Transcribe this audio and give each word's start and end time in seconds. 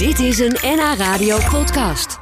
Dit 0.00 0.18
is 0.18 0.38
een 0.38 0.56
NH 0.62 0.94
Radio 0.98 1.38
podcast. 1.50 2.18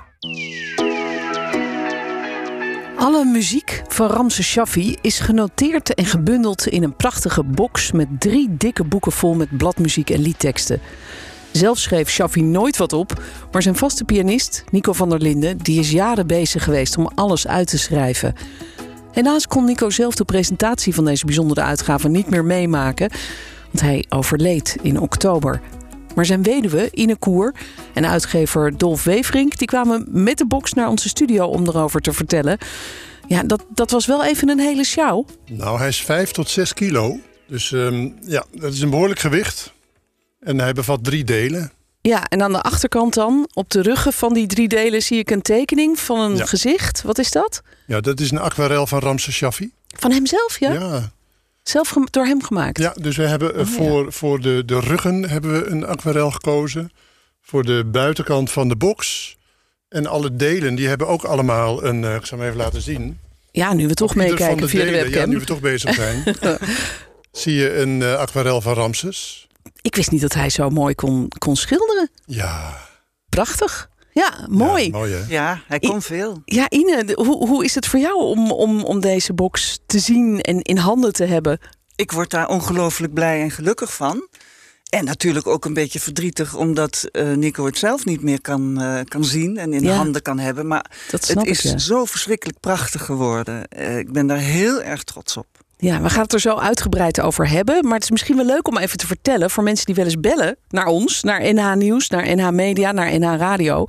Alle 2.96 3.24
muziek 3.24 3.82
van 3.88 4.06
Ramse 4.06 4.42
Shaffi 4.42 4.96
is 5.00 5.20
genoteerd 5.20 5.94
en 5.94 6.04
gebundeld 6.04 6.66
in 6.66 6.82
een 6.82 6.96
prachtige 6.96 7.44
box 7.44 7.92
met 7.92 8.08
drie 8.18 8.48
dikke 8.50 8.84
boeken 8.84 9.12
vol 9.12 9.34
met 9.34 9.56
bladmuziek 9.56 10.10
en 10.10 10.20
liedteksten. 10.20 10.80
Zelf 11.52 11.78
schreef 11.78 12.08
Shaffi 12.10 12.42
nooit 12.42 12.76
wat 12.76 12.92
op, 12.92 13.22
maar 13.52 13.62
zijn 13.62 13.76
vaste 13.76 14.04
pianist, 14.04 14.64
Nico 14.70 14.92
van 14.92 15.08
der 15.08 15.20
Linden, 15.20 15.58
die 15.58 15.78
is 15.78 15.90
jaren 15.90 16.26
bezig 16.26 16.64
geweest 16.64 16.96
om 16.96 17.10
alles 17.14 17.46
uit 17.46 17.68
te 17.68 17.78
schrijven. 17.78 18.34
Helaas 19.12 19.46
kon 19.46 19.64
Nico 19.64 19.90
zelf 19.90 20.14
de 20.14 20.24
presentatie 20.24 20.94
van 20.94 21.04
deze 21.04 21.24
bijzondere 21.24 21.62
uitgave 21.62 22.08
niet 22.08 22.30
meer 22.30 22.44
meemaken, 22.44 23.10
want 23.70 23.80
hij 23.80 24.04
overleed 24.08 24.76
in 24.82 25.00
oktober. 25.00 25.60
Maar 26.18 26.26
zijn 26.26 26.42
weduwe, 26.42 26.88
Ine 26.92 27.16
Koer, 27.16 27.54
en 27.94 28.06
uitgever 28.06 28.78
Dolf 28.78 29.04
Weverink... 29.04 29.58
die 29.58 29.66
kwamen 29.66 30.06
met 30.10 30.38
de 30.38 30.46
box 30.46 30.72
naar 30.72 30.88
onze 30.88 31.08
studio 31.08 31.46
om 31.46 31.66
erover 31.66 32.00
te 32.00 32.12
vertellen. 32.12 32.58
Ja, 33.26 33.42
dat, 33.42 33.64
dat 33.74 33.90
was 33.90 34.06
wel 34.06 34.24
even 34.24 34.48
een 34.48 34.58
hele 34.58 34.84
sjouw. 34.84 35.24
Nou, 35.50 35.78
hij 35.78 35.88
is 35.88 36.02
5 36.02 36.30
tot 36.30 36.48
6 36.48 36.74
kilo. 36.74 37.18
Dus 37.46 37.70
um, 37.70 38.16
ja, 38.20 38.44
dat 38.52 38.72
is 38.72 38.80
een 38.80 38.90
behoorlijk 38.90 39.20
gewicht. 39.20 39.72
En 40.40 40.58
hij 40.60 40.72
bevat 40.72 41.04
drie 41.04 41.24
delen. 41.24 41.72
Ja, 42.00 42.24
en 42.28 42.42
aan 42.42 42.52
de 42.52 42.60
achterkant 42.62 43.14
dan, 43.14 43.48
op 43.52 43.70
de 43.70 43.82
ruggen 43.82 44.12
van 44.12 44.34
die 44.34 44.46
drie 44.46 44.68
delen... 44.68 45.02
zie 45.02 45.18
ik 45.18 45.30
een 45.30 45.42
tekening 45.42 45.98
van 45.98 46.20
een 46.20 46.36
Ja. 46.36 46.44
gezicht. 46.46 47.02
Wat 47.02 47.18
is 47.18 47.30
dat? 47.30 47.62
Ja, 47.86 48.00
dat 48.00 48.20
is 48.20 48.30
een 48.30 48.40
aquarel 48.40 48.86
van 48.86 48.98
Ramses 48.98 49.34
Shaffi. 49.34 49.72
Van 49.98 50.12
hemzelf, 50.12 50.58
ja? 50.58 50.72
Ja, 50.72 51.12
Zelf 51.68 51.94
door 52.10 52.24
hem 52.24 52.42
gemaakt? 52.42 52.78
ja 52.78 52.94
dus 53.00 53.16
we 53.16 53.26
hebben 53.26 53.54
eh, 53.54 53.60
Oh, 53.60 53.66
ja. 53.66 53.72
voor, 53.72 54.12
voor 54.12 54.40
de, 54.40 54.62
de 54.64 54.80
ruggen 54.80 55.28
hebben 55.28 55.52
we 55.52 55.66
een 55.66 55.86
aquarel 55.86 56.30
gekozen. 56.30 56.90
Voor 57.42 57.64
de 57.64 57.84
buitenkant 57.84 58.50
van 58.50 58.68
de 58.68 58.76
box. 58.76 59.36
En 59.88 60.06
alle 60.06 60.36
delen, 60.36 60.74
die 60.74 60.88
hebben 60.88 61.06
ook 61.08 61.24
allemaal 61.24 61.84
een... 61.84 62.04
eh, 62.04 62.14
ik 62.14 62.26
zal 62.26 62.38
hem 62.38 62.46
even 62.46 62.58
laten 62.60 62.82
zien. 62.82 63.18
Ja, 63.50 63.72
nu 63.72 63.86
we 63.88 63.94
toch 63.94 64.14
meekijken 64.14 64.68
via 64.68 64.84
de 64.84 64.90
webcam. 64.90 65.12
Ja, 65.20 65.26
nu 65.26 65.38
we 65.38 65.44
toch 65.44 65.60
bezig 65.60 65.94
zijn. 65.94 66.22
zie 67.32 67.54
je 67.54 67.76
een 67.76 68.02
eh, 68.02 68.14
aquarel 68.14 68.60
van 68.60 68.74
Ramses. 68.74 69.46
Ik 69.82 69.94
wist 69.96 70.10
niet 70.10 70.20
dat 70.20 70.34
hij 70.34 70.50
zo 70.50 70.70
mooi 70.70 70.94
kon, 70.94 71.28
kon 71.38 71.56
schilderen. 71.56 72.10
Ja. 72.24 72.78
Prachtig. 73.28 73.90
Ja, 74.18 74.46
mooi. 74.48 74.84
Ja, 74.84 74.90
mooi 74.90 75.12
hè? 75.12 75.22
Ja, 75.28 75.62
hij 75.66 75.78
kon 75.78 76.02
veel. 76.02 76.42
Ja, 76.44 76.70
Ine, 76.70 77.12
hoe, 77.14 77.46
hoe 77.48 77.64
is 77.64 77.74
het 77.74 77.86
voor 77.86 77.98
jou 78.00 78.22
om, 78.22 78.50
om, 78.50 78.84
om 78.84 79.00
deze 79.00 79.32
box 79.32 79.78
te 79.86 79.98
zien 79.98 80.40
en 80.40 80.62
in 80.62 80.76
handen 80.76 81.12
te 81.12 81.24
hebben? 81.24 81.58
Ik 81.96 82.12
word 82.12 82.30
daar 82.30 82.48
ongelooflijk 82.48 83.14
blij 83.14 83.40
en 83.42 83.50
gelukkig 83.50 83.94
van. 83.94 84.28
En 84.88 85.04
natuurlijk 85.04 85.46
ook 85.46 85.64
een 85.64 85.74
beetje 85.74 86.00
verdrietig, 86.00 86.54
omdat 86.56 87.08
eh, 87.12 87.32
Nico 87.32 87.64
het 87.64 87.78
zelf 87.78 88.04
niet 88.04 88.22
meer 88.22 88.40
kan, 88.40 88.80
eh, 88.80 89.00
kan 89.04 89.24
zien 89.24 89.56
en 89.56 89.72
in 89.72 89.82
Ja. 89.82 89.94
handen 89.96 90.22
kan 90.22 90.38
hebben. 90.38 90.66
Maar 90.66 90.90
het 91.10 91.28
ik, 91.28 91.42
is 91.42 91.62
ja. 91.62 91.78
zo 91.78 92.04
verschrikkelijk 92.04 92.60
prachtig 92.60 93.04
geworden. 93.04 93.68
Eh, 93.68 93.98
ik 93.98 94.12
ben 94.12 94.26
daar 94.26 94.38
heel 94.38 94.82
erg 94.82 95.04
trots 95.04 95.36
op. 95.36 95.46
Ja, 95.80 96.00
we 96.02 96.10
gaan 96.10 96.22
het 96.22 96.32
er 96.32 96.40
zo 96.40 96.56
uitgebreid 96.56 97.20
over 97.20 97.48
hebben. 97.48 97.84
Maar 97.84 97.94
het 97.94 98.02
is 98.02 98.10
misschien 98.10 98.36
wel 98.36 98.44
leuk 98.44 98.68
om 98.68 98.78
even 98.78 98.98
te 98.98 99.06
vertellen 99.06 99.50
voor 99.50 99.62
mensen 99.62 99.86
die 99.86 99.94
wel 99.94 100.04
eens 100.04 100.20
bellen 100.20 100.56
naar 100.68 100.86
ons, 100.86 101.22
naar 101.22 101.54
NH 101.54 101.74
Nieuws, 101.74 102.08
naar 102.08 102.36
NH 102.36 102.50
Media, 102.50 102.92
naar 102.92 103.18
NH 103.18 103.36
Radio. 103.36 103.86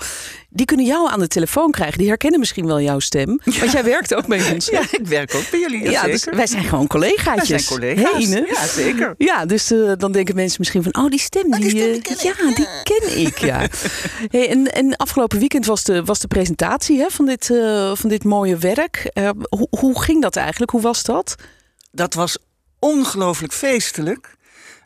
Die 0.50 0.66
kunnen 0.66 0.86
jou 0.86 1.10
aan 1.10 1.20
de 1.20 1.28
telefoon 1.28 1.72
krijgen. 1.72 1.98
Die 1.98 2.08
herkennen 2.08 2.40
misschien 2.40 2.66
wel 2.66 2.82
jouw 2.82 3.00
stem. 3.00 3.40
Want 3.44 3.72
jij 3.72 3.84
werkt 3.84 4.16
ook 4.16 4.28
bij 4.28 4.54
ons. 4.54 4.66
hè? 4.66 4.72
Ja, 4.80 4.86
ik 4.92 5.08
werk 5.08 5.36
ook 5.36 5.50
bij 5.52 5.60
jullie. 5.60 5.90
Ja, 5.90 6.04
dus 6.04 6.26
wij 6.32 6.48
zijn 6.48 6.64
gewoon 6.64 6.88
collegaatjes. 6.88 7.50
Wij 7.50 7.60
zijn 7.60 7.80
collega's. 7.80 8.50
Ja, 8.50 8.68
zeker. 8.68 9.16
Ja, 9.18 9.46
dus 9.46 9.72
eh, 9.72 9.92
dan 9.98 10.12
denken 10.12 10.36
mensen 10.36 10.56
misschien 10.60 10.84
van... 10.84 11.04
oh, 11.04 11.10
die 11.10 11.20
stem, 11.20 11.52
die, 11.52 11.60
die 11.60 11.70
stem, 11.70 11.82
eh, 11.82 11.94
die 11.94 12.02
ken 12.02 12.14
ik. 12.14 12.22
ja, 12.22 12.54
die 12.56 12.68
ken 12.84 13.20
ik, 13.20 13.38
ja. 13.38 13.68
hey, 14.38 14.50
en, 14.50 14.74
en 14.74 14.96
afgelopen 14.96 15.40
weekend 15.40 15.66
was 15.66 15.84
de, 15.84 16.04
was 16.04 16.20
de 16.20 16.28
presentatie 16.28 17.00
hè, 17.00 17.06
van, 17.10 17.26
dit, 17.26 17.50
eh, 17.50 17.92
van 17.96 18.10
dit 18.10 18.24
mooie 18.24 18.58
werk. 18.58 19.12
Hoe, 19.50 19.68
hoe 19.70 20.02
ging 20.02 20.22
dat 20.22 20.36
eigenlijk? 20.36 20.72
Hoe 20.72 20.82
was 20.82 21.04
dat? 21.04 21.36
Dat 21.92 22.14
was 22.14 22.38
ongelooflijk 22.80 23.54
feestelijk. 23.54 24.38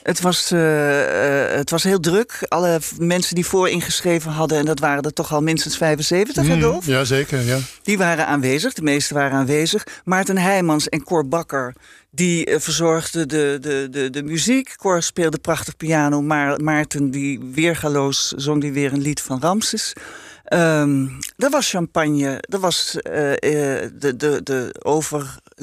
Het 0.04 0.22
was, 0.22 0.52
eh, 0.52 1.50
eh, 1.52 1.58
het 1.58 1.70
was 1.70 1.84
heel 1.84 2.00
druk. 2.00 2.46
Alle 2.48 2.80
mensen 2.98 3.36
die 3.36 3.46
voor 3.46 3.70
ingeschreven 3.70 4.32
hadden, 4.32 4.58
en 4.58 4.66
dat 4.66 4.80
waren 4.80 5.04
er 5.04 5.14
toch 5.14 5.34
al 5.34 5.42
minstens 5.42 5.78
75, 5.78 6.48
hè, 6.48 6.56
Mm, 6.56 6.62
Dolf? 6.62 6.86
ja, 6.86 7.04
zeker. 7.04 7.42
Ja. 7.42 7.58
Die 7.84 7.98
waren 7.98 8.28
aanwezig, 8.28 8.74
de 8.74 8.82
meeste 8.82 9.14
waren 9.14 9.38
aanwezig. 9.38 9.84
Maarten 10.04 10.38
Heijmans 10.38 10.90
en 10.90 11.04
Cor 11.04 11.28
Bakker, 11.28 11.74
die 12.12 12.46
eh, 12.46 12.60
verzorgden 12.60 13.28
de, 13.28 13.58
de, 13.62 13.88
de, 13.92 14.10
de 14.10 14.24
muziek. 14.24 14.76
Cor 14.78 15.04
speelde 15.04 15.38
prachtig 15.40 15.78
piano, 15.78 16.22
maar 16.22 16.62
Maarten, 16.62 17.12
die 17.12 17.40
weergaloos, 17.54 18.28
zong 18.36 18.62
die 18.62 18.72
weer 18.72 18.94
een 18.94 19.02
lied 19.02 19.22
van 19.22 19.42
Ramses. 19.42 19.94
Ehm 20.44 21.08
er 21.38 21.50
was 21.50 21.70
champagne, 21.70 22.38
er 22.50 22.60
was, 22.60 22.92
de, 22.92 24.14
de, 24.18 24.42
de 24.44 24.76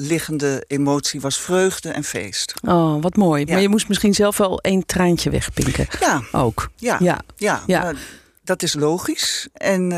overliggende 0.01 0.63
emotie 0.67 1.21
was 1.21 1.37
vreugde 1.39 1.89
en 1.89 2.03
feest. 2.03 2.53
Oh, 2.67 3.01
wat 3.01 3.15
mooi. 3.15 3.45
Ja. 3.45 3.51
Maar 3.51 3.61
je 3.61 3.69
moest 3.69 3.87
misschien 3.87 4.13
zelf 4.13 4.37
wel 4.37 4.59
één 4.59 4.85
traantje 4.85 5.29
wegpinken. 5.29 5.87
Ja, 5.99 6.21
Ook. 6.31 6.69
ja, 6.75 6.97
Ja. 6.99 7.21
ja. 7.35 7.63
Ja. 7.67 7.81
maar 7.81 7.95
dat 8.43 8.63
is 8.63 8.73
logisch. 8.73 9.47
En 9.53 9.83
eh, 9.83 9.97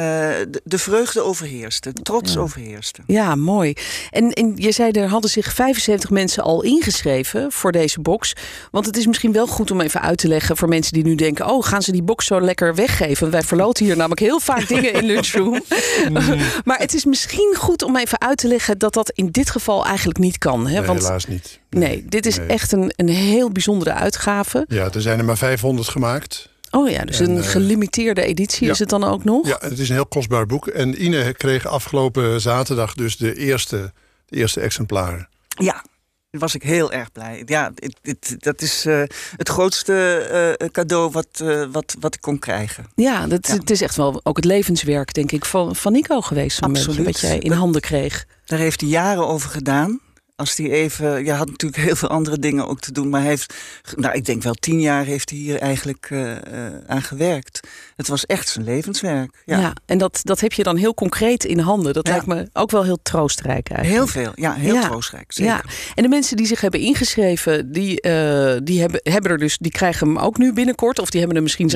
de, 0.50 0.62
de 0.64 0.78
vreugde 0.78 1.22
overheerste, 1.22 1.94
de 1.94 2.02
trots 2.02 2.38
overheerste. 2.38 3.02
Ja, 3.08 3.36
mooi. 3.36 3.74
En, 4.10 4.32
en 4.32 4.54
je 4.56 4.72
zei, 4.72 4.92
er 4.92 5.08
hadden 5.08 5.30
zich 5.30 5.54
75 5.54 6.10
mensen 6.10 6.44
al 6.44 6.64
ingeschreven 6.64 7.52
voor 7.52 7.72
deze 7.72 8.02
box. 8.02 8.36
Want 8.72 8.86
het 8.86 8.98
is 8.98 9.08
misschien 9.08 9.32
wel 9.32 9.48
goed 9.48 9.72
om 9.72 9.82
even 9.82 10.02
uit 10.02 10.18
te 10.18 10.28
leggen 10.28 10.58
voor 10.58 10.68
mensen 10.68 10.94
die 10.94 11.04
nu 11.04 11.16
denken: 11.16 11.50
oh, 11.50 11.66
gaan 11.66 11.82
ze 11.82 11.92
die 11.92 12.04
box 12.04 12.26
zo 12.26 12.42
lekker 12.42 12.76
weggeven? 12.76 13.30
Wij 13.30 13.44
verloten 13.44 13.86
hier 13.86 13.96
namelijk 13.96 14.22
heel 14.22 14.40
vaak 14.40 14.68
dingen 14.68 14.94
in 14.94 15.06
lunchroom. 15.06 15.64
maar 16.66 16.78
het 16.78 16.94
is 16.94 17.06
misschien 17.06 17.56
goed 17.58 17.84
om 17.84 17.98
even 17.98 18.22
uit 18.22 18.38
te 18.38 18.48
leggen 18.48 18.78
dat 18.78 18.94
dat 18.94 19.10
in 19.10 19.32
dit 19.32 19.50
geval 19.50 19.86
eigenlijk 19.86 20.20
niet 20.20 20.38
kan. 20.38 20.68
Hè? 20.68 20.78
Nee, 20.78 20.88
Want 20.88 21.02
helaas 21.02 21.26
niet. 21.26 21.60
nee, 21.70 22.06
dit 22.10 22.26
is 22.26 22.38
nee. 22.38 22.48
echt 22.48 22.72
een, 22.72 22.94
een 22.96 23.10
heel 23.10 23.52
bijzondere 23.52 23.94
uitgave. 23.94 24.66
Ja, 24.68 24.90
er 24.94 25.02
zijn 25.02 25.20
er 25.20 25.26
maar 25.26 25.38
500 25.38 25.88
gemaakt. 25.88 26.52
Oh 26.76 26.90
ja, 26.90 27.06
dus 27.06 27.20
En, 27.20 27.30
een 27.30 27.38
eh, 27.44 27.48
gelimiteerde 27.50 28.22
editie 28.24 28.66
ja. 28.66 28.72
is 28.72 28.80
het 28.80 28.90
dan 28.90 29.04
ook 29.04 29.24
nog? 29.24 29.48
Ja, 29.48 29.58
het 29.60 29.80
is 29.80 29.90
een 29.90 29.96
heel 29.96 30.06
kostbaar 30.06 30.46
boek. 30.46 30.68
En 30.68 31.04
Ine 31.04 31.34
kreeg 31.34 31.66
afgelopen 31.68 32.42
zaterdag 32.42 32.94
dus 32.94 33.18
de 33.18 33.36
eerste, 33.36 33.92
de 34.26 34.38
eerste 34.38 34.60
exemplaren. 34.60 35.30
Ja, 35.48 35.84
daar 36.32 36.42
was 36.42 36.56
ik 36.56 36.64
heel 36.64 36.92
erg 36.92 37.12
blij. 37.12 37.42
Ja, 37.46 37.72
dit- 38.02 38.44
dat 38.44 38.62
is 38.62 38.86
eh, 38.86 39.04
het 39.36 39.50
grootste 39.50 40.16
eh, 40.58 40.68
cadeau 40.68 41.12
wat, 41.12 41.28
eh, 41.34 41.64
wat, 41.72 41.96
wat 42.00 42.16
ik 42.16 42.22
kon 42.22 42.40
krijgen. 42.40 42.86
Ja, 42.96 43.28
dat, 43.28 43.48
Ja. 43.48 43.54
het 43.54 43.70
is 43.70 43.82
echt 43.82 43.96
wel 43.96 44.20
ook 44.24 44.36
het 44.36 44.46
levenswerk, 44.46 45.14
denk 45.14 45.32
ik, 45.32 45.46
van, 45.46 45.76
van 45.76 45.92
Nico 45.92 46.22
geweest. 46.22 46.60
Beetje, 46.60 46.76
Absoluut. 46.80 47.06
wat 47.06 47.20
jij 47.20 47.38
in 47.40 47.52
handen 47.52 47.82
kreeg. 47.82 48.26
Daar 48.46 48.60
heeft 48.60 48.82
hij 48.82 48.90
jaren 48.90 49.28
over 49.28 49.50
gedaan. 49.50 50.00
Als 50.36 50.56
hij 50.58 50.72
even, 50.72 51.26
ja, 51.26 51.36
had 51.36 51.50
natuurlijk 51.50 51.84
heel 51.84 51.96
veel 51.96 52.10
andere 52.10 52.40
dingen 52.40 52.68
ook 52.68 52.80
te 52.80 52.92
doen, 52.92 53.10
maar 53.10 53.20
hij 53.22 53.30
heeft, 53.30 53.54
nou, 53.96 54.16
ik 54.16 54.26
denk 54.26 54.44
wel 54.44 54.54
tien 54.54 54.80
jaar 54.82 55.06
heeft 55.06 55.30
hij 55.30 55.40
hier 55.40 55.60
eigenlijk 55.60 56.08
eh, 56.10 56.32
eh, 56.32 56.74
aan 56.88 57.02
gewerkt. 57.02 57.68
Het 57.96 58.08
was 58.08 58.26
echt 58.26 58.50
zijn 58.50 58.66
levenswerk. 58.66 59.42
Ja. 59.46 59.60
Ja, 59.60 59.74
en 59.86 59.98
dat, 59.98 60.20
dat 60.24 60.40
heb 60.40 60.54
je 60.54 60.64
dan 60.64 60.76
heel 60.78 60.94
concreet 60.94 61.44
in 61.46 61.60
handen. 61.60 61.94
Dat 61.94 62.08
Ja. 62.08 62.12
lijkt 62.14 62.28
me 62.28 62.48
ook 62.54 62.72
wel 62.72 62.84
heel 62.84 63.00
troostrijk 63.04 63.70
eigenlijk. 63.70 64.12
heel 64.14 64.24
veel. 64.24 64.32
Ja, 64.36 64.54
heel 64.54 64.74
Ja. 64.74 64.82
troostrijk. 64.88 65.32
Zeker. 65.32 65.54
Ja, 65.54 65.62
en 65.96 66.04
de 66.04 66.10
mensen 66.10 66.38
die 66.38 66.46
zich 66.46 66.62
hebben 66.62 66.80
ingeschreven, 66.80 67.72
die, 67.72 68.02
eh, 68.02 68.58
die, 68.64 68.80
hebben, 68.80 69.00
hebben 69.04 69.32
er 69.32 69.38
dus, 69.38 69.58
die 69.58 69.72
krijgen 69.72 70.08
hem 70.08 70.18
ook 70.18 70.38
nu 70.38 70.54
binnenkort. 70.54 71.00
Of 71.00 71.10
die 71.10 71.20
hebben 71.20 71.36
hem 71.36 71.44
misschien 71.44 71.68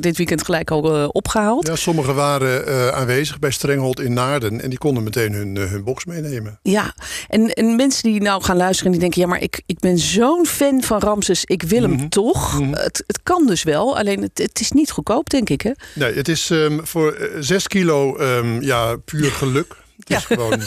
dit 0.00 0.16
weekend 0.16 0.44
gelijk 0.44 0.70
al 0.70 0.96
eh, 0.96 1.08
opgehaald. 1.12 1.66
Ja, 1.66 1.76
sommigen 1.76 2.14
waren 2.14 2.66
eh, 2.66 2.88
aanwezig 2.88 3.38
bij 3.38 3.50
Strenghold 3.50 4.00
in 4.00 4.12
Naarden. 4.12 4.60
En 4.60 4.68
die 4.70 4.78
konden 4.78 5.02
meteen 5.02 5.32
hun, 5.32 5.56
hun 5.56 5.84
box 5.84 6.04
meenemen. 6.04 6.58
Ja, 6.62 6.94
en, 7.28 7.52
en 7.52 7.76
mensen 7.76 7.88
die 8.02 8.20
nou 8.20 8.42
gaan 8.42 8.56
luisteren 8.56 8.84
en 8.86 8.90
die 8.92 9.00
denken... 9.00 9.20
ja, 9.20 9.26
maar 9.26 9.42
ik, 9.42 9.62
ik 9.66 9.78
ben 9.78 9.98
zo'n 9.98 10.46
fan 10.46 10.82
van 10.82 10.98
Ramses, 11.00 11.44
ik 11.44 11.62
wil 11.62 11.82
hem 11.82 11.90
Mhm. 11.92 12.08
toch. 12.08 12.60
Mhm. 12.60 12.72
Het, 12.72 13.02
het 13.06 13.20
kan 13.22 13.46
dus 13.46 13.62
wel, 13.62 13.98
alleen 13.98 14.22
het, 14.22 14.38
het 14.38 14.60
is 14.60 14.70
niet 14.70 14.90
goedkoop, 14.90 15.30
denk 15.30 15.48
ik, 15.48 15.60
hè? 15.60 15.70
Nee, 15.94 16.14
het 16.14 16.28
is 16.28 16.50
ehm, 16.50 16.78
voor 16.82 17.12
eh, 17.12 17.28
6 17.40 17.66
kilo 17.68 18.16
ehm, 18.16 18.60
ja, 18.62 18.96
puur 18.96 19.30
geluk. 19.30 19.76
Het 19.98 20.10
is 20.18 20.24
gewoon... 20.24 20.48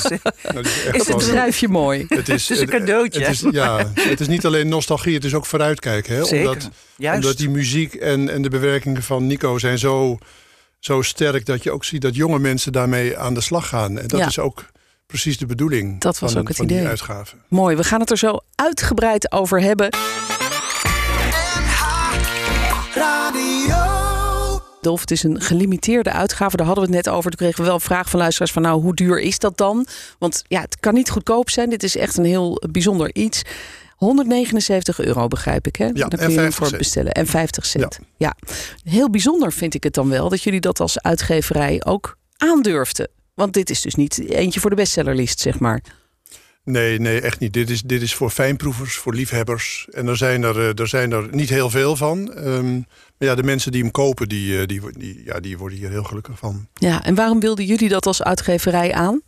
nou, 0.54 0.66
het 0.92 1.48
is 1.54 1.68
mooi. 1.68 2.06
Het 2.08 2.30
is, 2.30 2.48
Het 2.50 2.58
is 2.58 2.64
een 2.64 2.70
cadeautje. 2.80 3.20
Het 3.24 3.30
is, 3.34 3.44
ja, 3.52 3.92
het 3.94 4.20
is 4.20 4.28
niet 4.28 4.46
alleen 4.46 4.68
nostalgie, 4.68 5.14
het 5.14 5.24
is 5.24 5.34
ook 5.34 5.46
vooruitkijken. 5.46 6.16
Hè? 6.16 6.24
Zeker. 6.26 6.48
Omdat, 6.50 6.70
Juist. 6.96 7.24
omdat 7.24 7.38
die 7.38 7.50
muziek 7.50 7.94
en, 7.94 8.30
en 8.30 8.42
de 8.42 8.50
bewerkingen 8.50 9.04
van 9.04 9.28
Nico 9.28 9.58
zijn 9.58 9.78
zo, 9.80 10.18
zo 10.80 11.02
sterk... 11.02 11.46
dat 11.46 11.64
je 11.64 11.72
ook 11.72 11.86
ziet 11.86 12.02
dat 12.02 12.16
jonge 12.16 12.40
mensen 12.40 12.72
daarmee 12.72 13.18
aan 13.18 13.34
de 13.34 13.42
slag 13.42 13.68
gaan. 13.68 14.00
En 14.00 14.08
dat 14.08 14.20
Ja. 14.20 14.28
is 14.28 14.40
ook 14.40 14.66
precies 15.14 15.38
de 15.38 15.46
bedoeling 15.46 16.00
Dat 16.02 16.20
was 16.20 16.32
van, 16.32 16.42
ook 16.42 16.48
het 16.48 16.58
van 16.58 16.68
die 16.68 16.76
idee. 16.78 16.90
uitgave. 16.90 17.36
Mooi, 17.48 17.76
we 17.76 17.84
gaan 17.84 18.00
het 18.00 18.12
er 18.12 18.18
zo 18.18 18.40
uitgebreid 18.56 19.32
over 19.32 19.62
hebben. 19.62 19.90
Dolf, 24.82 25.00
het 25.02 25.12
is 25.12 25.24
een 25.24 25.42
gelimiteerde 25.42 26.12
uitgave. 26.12 26.58
Daar 26.58 26.66
hadden 26.66 26.86
we 26.90 26.96
het 26.96 27.06
net 27.06 27.14
over. 27.16 27.30
Toen 27.30 27.40
kregen 27.40 27.58
we 27.60 27.66
wel 27.66 27.74
een 27.74 27.80
vraag 27.82 28.10
van 28.10 28.20
luisteraars 28.20 28.52
van... 28.52 28.62
nou, 28.62 28.82
hoe 28.82 28.96
duur 28.96 29.20
is 29.20 29.40
dat 29.40 29.58
dan? 29.58 29.88
Want 30.20 30.44
ja, 30.48 30.62
het 30.62 30.78
kan 30.80 30.94
niet 30.94 31.10
goedkoop 31.10 31.50
zijn. 31.50 31.70
Dit 31.70 31.84
is 31.84 31.98
echt 31.98 32.18
een 32.18 32.26
heel 32.26 32.62
bijzonder 32.72 33.16
iets. 33.16 33.42
179 33.96 35.00
euro 35.00 35.28
begrijp 35.28 35.68
ik, 35.68 35.76
hè? 35.76 35.86
Ja, 35.86 35.92
Daar 35.92 36.20
kun 36.20 36.30
je 36.30 36.34
50 36.36 36.56
voor 36.56 36.68
cent. 36.68 36.78
bestellen. 36.78 37.12
En 37.12 37.28
50 37.28 37.66
cent. 37.66 38.00
Ja. 38.18 38.36
Heel 38.84 39.10
bijzonder 39.10 39.52
vind 39.54 39.74
ik 39.74 39.84
het 39.84 39.94
dan 39.94 40.10
wel 40.10 40.30
dat 40.30 40.42
jullie 40.44 40.60
dat 40.62 40.80
als 40.80 41.02
uitgeverij 41.02 41.82
ook 41.86 42.18
aandurfden. 42.38 43.08
Want 43.34 43.54
dit 43.54 43.70
is 43.70 43.82
dus 43.82 43.96
niet 43.96 44.30
eentje 44.30 44.60
voor 44.60 44.70
de 44.70 44.76
bestsellerlist, 44.76 45.40
zeg 45.40 45.60
maar. 45.60 45.82
Nee, 46.66 47.00
nee, 47.00 47.22
echt 47.22 47.40
niet. 47.40 47.54
Dit 47.54 47.70
is, 47.70 47.82
dit 47.82 48.02
is 48.02 48.14
voor 48.14 48.30
fijnproevers, 48.30 48.96
voor 48.96 49.14
liefhebbers. 49.14 49.88
En 49.92 50.08
er 50.08 50.18
zijn 50.18 50.44
er, 50.44 50.60
eh, 50.60 50.80
er, 50.80 50.88
zijn 50.88 51.12
er 51.12 51.28
niet 51.32 51.50
heel 51.50 51.70
veel 51.70 51.96
van. 51.96 52.34
Ehm, 52.34 52.74
maar 52.74 53.28
ja, 53.28 53.36
de 53.36 53.44
mensen 53.44 53.72
die 53.72 53.82
hem 53.82 53.92
kopen, 53.92 54.30
die, 54.30 54.60
eh, 54.60 54.68
die, 54.68 55.22
ja, 55.26 55.40
die 55.40 55.58
worden 55.58 55.78
hier 55.78 55.90
heel 55.90 56.04
gelukkig 56.04 56.40
van. 56.40 56.68
Ja, 56.74 57.04
en 57.04 57.16
waarom 57.16 57.40
wilden 57.40 57.66
jullie 57.66 57.90
dat 57.90 58.06
als 58.06 58.24
uitgeverij 58.24 58.94
aan? 58.94 59.22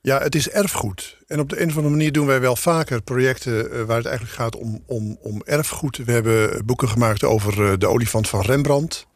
Ja, 0.00 0.20
het 0.20 0.34
is 0.34 0.48
erfgoed. 0.48 1.16
En 1.26 1.40
op 1.40 1.48
de 1.48 1.60
een 1.60 1.68
of 1.68 1.76
andere 1.76 1.94
manier 1.94 2.12
doen 2.12 2.26
wij 2.26 2.40
wel 2.40 2.56
vaker 2.56 3.02
projecten 3.02 3.72
eh, 3.72 3.82
waar 3.82 3.96
het 3.96 4.06
eigenlijk 4.06 4.36
gaat 4.36 4.56
om, 4.56 4.82
om, 4.86 5.18
om 5.20 5.42
erfgoed. 5.44 5.96
We 5.96 6.12
hebben 6.12 6.66
boeken 6.66 6.88
gemaakt 6.88 7.24
over 7.24 7.78
de 7.78 7.86
olifant 7.86 8.28
van 8.28 8.40
Rembrandt. 8.40 9.06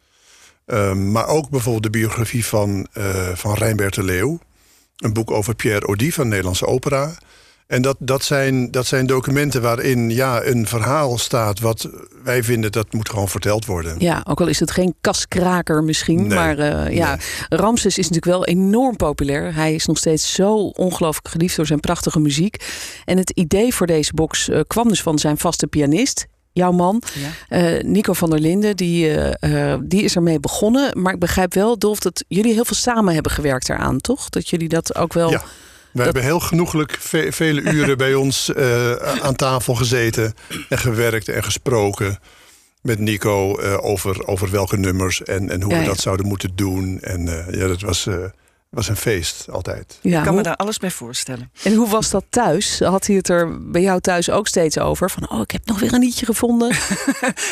Ehm, 0.71 1.11
maar 1.11 1.27
ook 1.27 1.51
bijvoorbeeld 1.51 1.83
de 1.83 1.91
biografie 1.91 2.45
van, 2.47 2.87
eh 2.93 3.29
van 3.35 3.55
Rijnbert 3.55 3.95
de 3.95 4.03
Leeuw. 4.03 4.39
Een 4.97 5.13
boek 5.13 5.31
over 5.31 5.55
Pierre 5.55 5.87
Audi 5.87 6.13
van 6.13 6.25
de 6.25 6.31
Nederlandse 6.31 6.67
opera. 6.67 7.15
En 7.67 7.83
dat, 7.83 7.97
dat, 7.99 8.25
zijn, 8.25 8.71
dat 8.71 8.87
zijn 8.87 9.07
documenten 9.07 9.63
waarin 9.63 10.11
ja, 10.11 10.45
een 10.45 10.67
verhaal 10.67 11.19
staat... 11.19 11.61
wat 11.61 11.89
wij 12.25 12.43
vinden 12.43 12.73
dat 12.73 12.93
moet 12.93 13.09
gewoon 13.09 13.29
verteld 13.29 13.67
worden. 13.67 13.95
Ja, 13.99 14.25
ook 14.29 14.41
al 14.41 14.47
is 14.47 14.61
het 14.61 14.71
geen 14.71 14.95
kaskraker 15.01 15.83
misschien. 15.83 16.27
Nee, 16.27 16.39
maar 16.39 16.59
eh, 16.59 16.97
ja, 16.97 17.19
Ramses 17.49 17.99
is 17.99 18.09
natuurlijk 18.09 18.37
wel 18.37 18.45
enorm 18.45 18.97
populair. 18.97 19.55
Hij 19.55 19.75
is 19.75 19.87
nog 19.87 19.99
steeds 19.99 20.35
zo 20.35 20.57
ongelooflijk 20.57 21.29
geliefd 21.29 21.57
door 21.57 21.67
zijn 21.67 21.81
prachtige 21.81 22.21
muziek. 22.21 22.65
En 23.05 23.19
het 23.19 23.31
idee 23.31 23.75
voor 23.75 23.87
deze 23.87 24.15
box 24.15 24.49
eh, 24.49 24.61
kwam 24.67 24.89
dus 24.89 25.03
van 25.03 25.19
zijn 25.19 25.39
vaste 25.39 25.67
pianist. 25.67 26.27
Jouw 26.53 26.73
man, 26.73 27.03
Ja. 27.15 27.31
eh, 27.77 27.83
Nico 27.85 28.13
van 28.13 28.31
der 28.31 28.39
Linden, 28.41 28.77
die, 28.77 29.15
eh, 29.15 29.73
eh, 29.73 29.81
die 29.85 30.03
is 30.03 30.15
ermee 30.17 30.41
begonnen. 30.41 31.01
Maar 31.03 31.13
ik 31.13 31.19
begrijp 31.19 31.55
wel, 31.55 31.79
Dolf, 31.79 31.99
dat 31.99 32.25
jullie 32.29 32.53
heel 32.53 32.65
veel 32.65 32.77
samen 32.77 33.15
hebben 33.15 33.33
gewerkt 33.33 33.69
eraan, 33.69 34.01
toch? 34.01 34.29
Dat 34.29 34.49
jullie 34.49 34.69
dat 34.69 34.95
ook 34.97 35.13
wel... 35.13 35.31
Ja. 35.31 35.43
We 35.93 36.03
hebben 36.03 36.23
heel 36.23 36.41
genoeglijk 36.41 36.97
ve- 37.01 37.33
vele 37.33 37.61
uren 37.61 37.97
bij 37.99 38.15
ons 38.15 38.53
eh, 38.53 38.93
aan 39.23 39.37
tafel 39.37 39.75
gezeten 39.75 40.35
en 40.69 40.79
gewerkt 40.79 41.29
en 41.29 41.45
gesproken 41.45 42.19
met 42.83 42.99
Nico 42.99 43.59
eh, 43.59 43.85
over, 43.85 44.27
over 44.27 44.51
welke 44.51 44.77
nummers 44.77 45.23
en, 45.23 45.51
en 45.51 45.63
hoe 45.63 45.71
Ja, 45.73 45.79
we 45.79 45.83
ja. 45.85 45.89
dat 45.89 46.01
zouden 46.01 46.27
moeten 46.27 46.51
doen. 46.55 46.99
En 47.01 47.29
eh, 47.47 47.55
ja, 47.61 47.67
dat 47.67 47.81
was, 47.81 48.07
eh, 48.07 48.15
was 48.71 48.89
een 48.89 48.97
feest 48.97 49.51
altijd. 49.51 49.99
Ja, 50.03 50.19
Ik 50.19 50.25
kan 50.25 50.35
me 50.35 50.43
daar 50.43 50.57
alles 50.57 50.79
bij 50.79 50.91
voorstellen. 50.91 51.53
En 51.63 51.75
hoe 51.75 51.89
was 51.89 52.11
dat 52.11 52.25
thuis? 52.29 52.79
Had 52.79 53.07
hij 53.07 53.17
het 53.17 53.29
er 53.29 53.71
bij 53.71 53.81
jou 53.81 54.01
thuis 54.01 54.31
ook 54.31 54.49
steeds 54.49 54.79
over? 54.79 55.11
Van, 55.11 55.31
oh, 55.31 55.41
ik 55.41 55.51
heb 55.51 55.67
nog 55.67 55.81
weer 55.81 55.93
een 55.93 56.01
liedje 56.01 56.27
gevonden. 56.27 56.77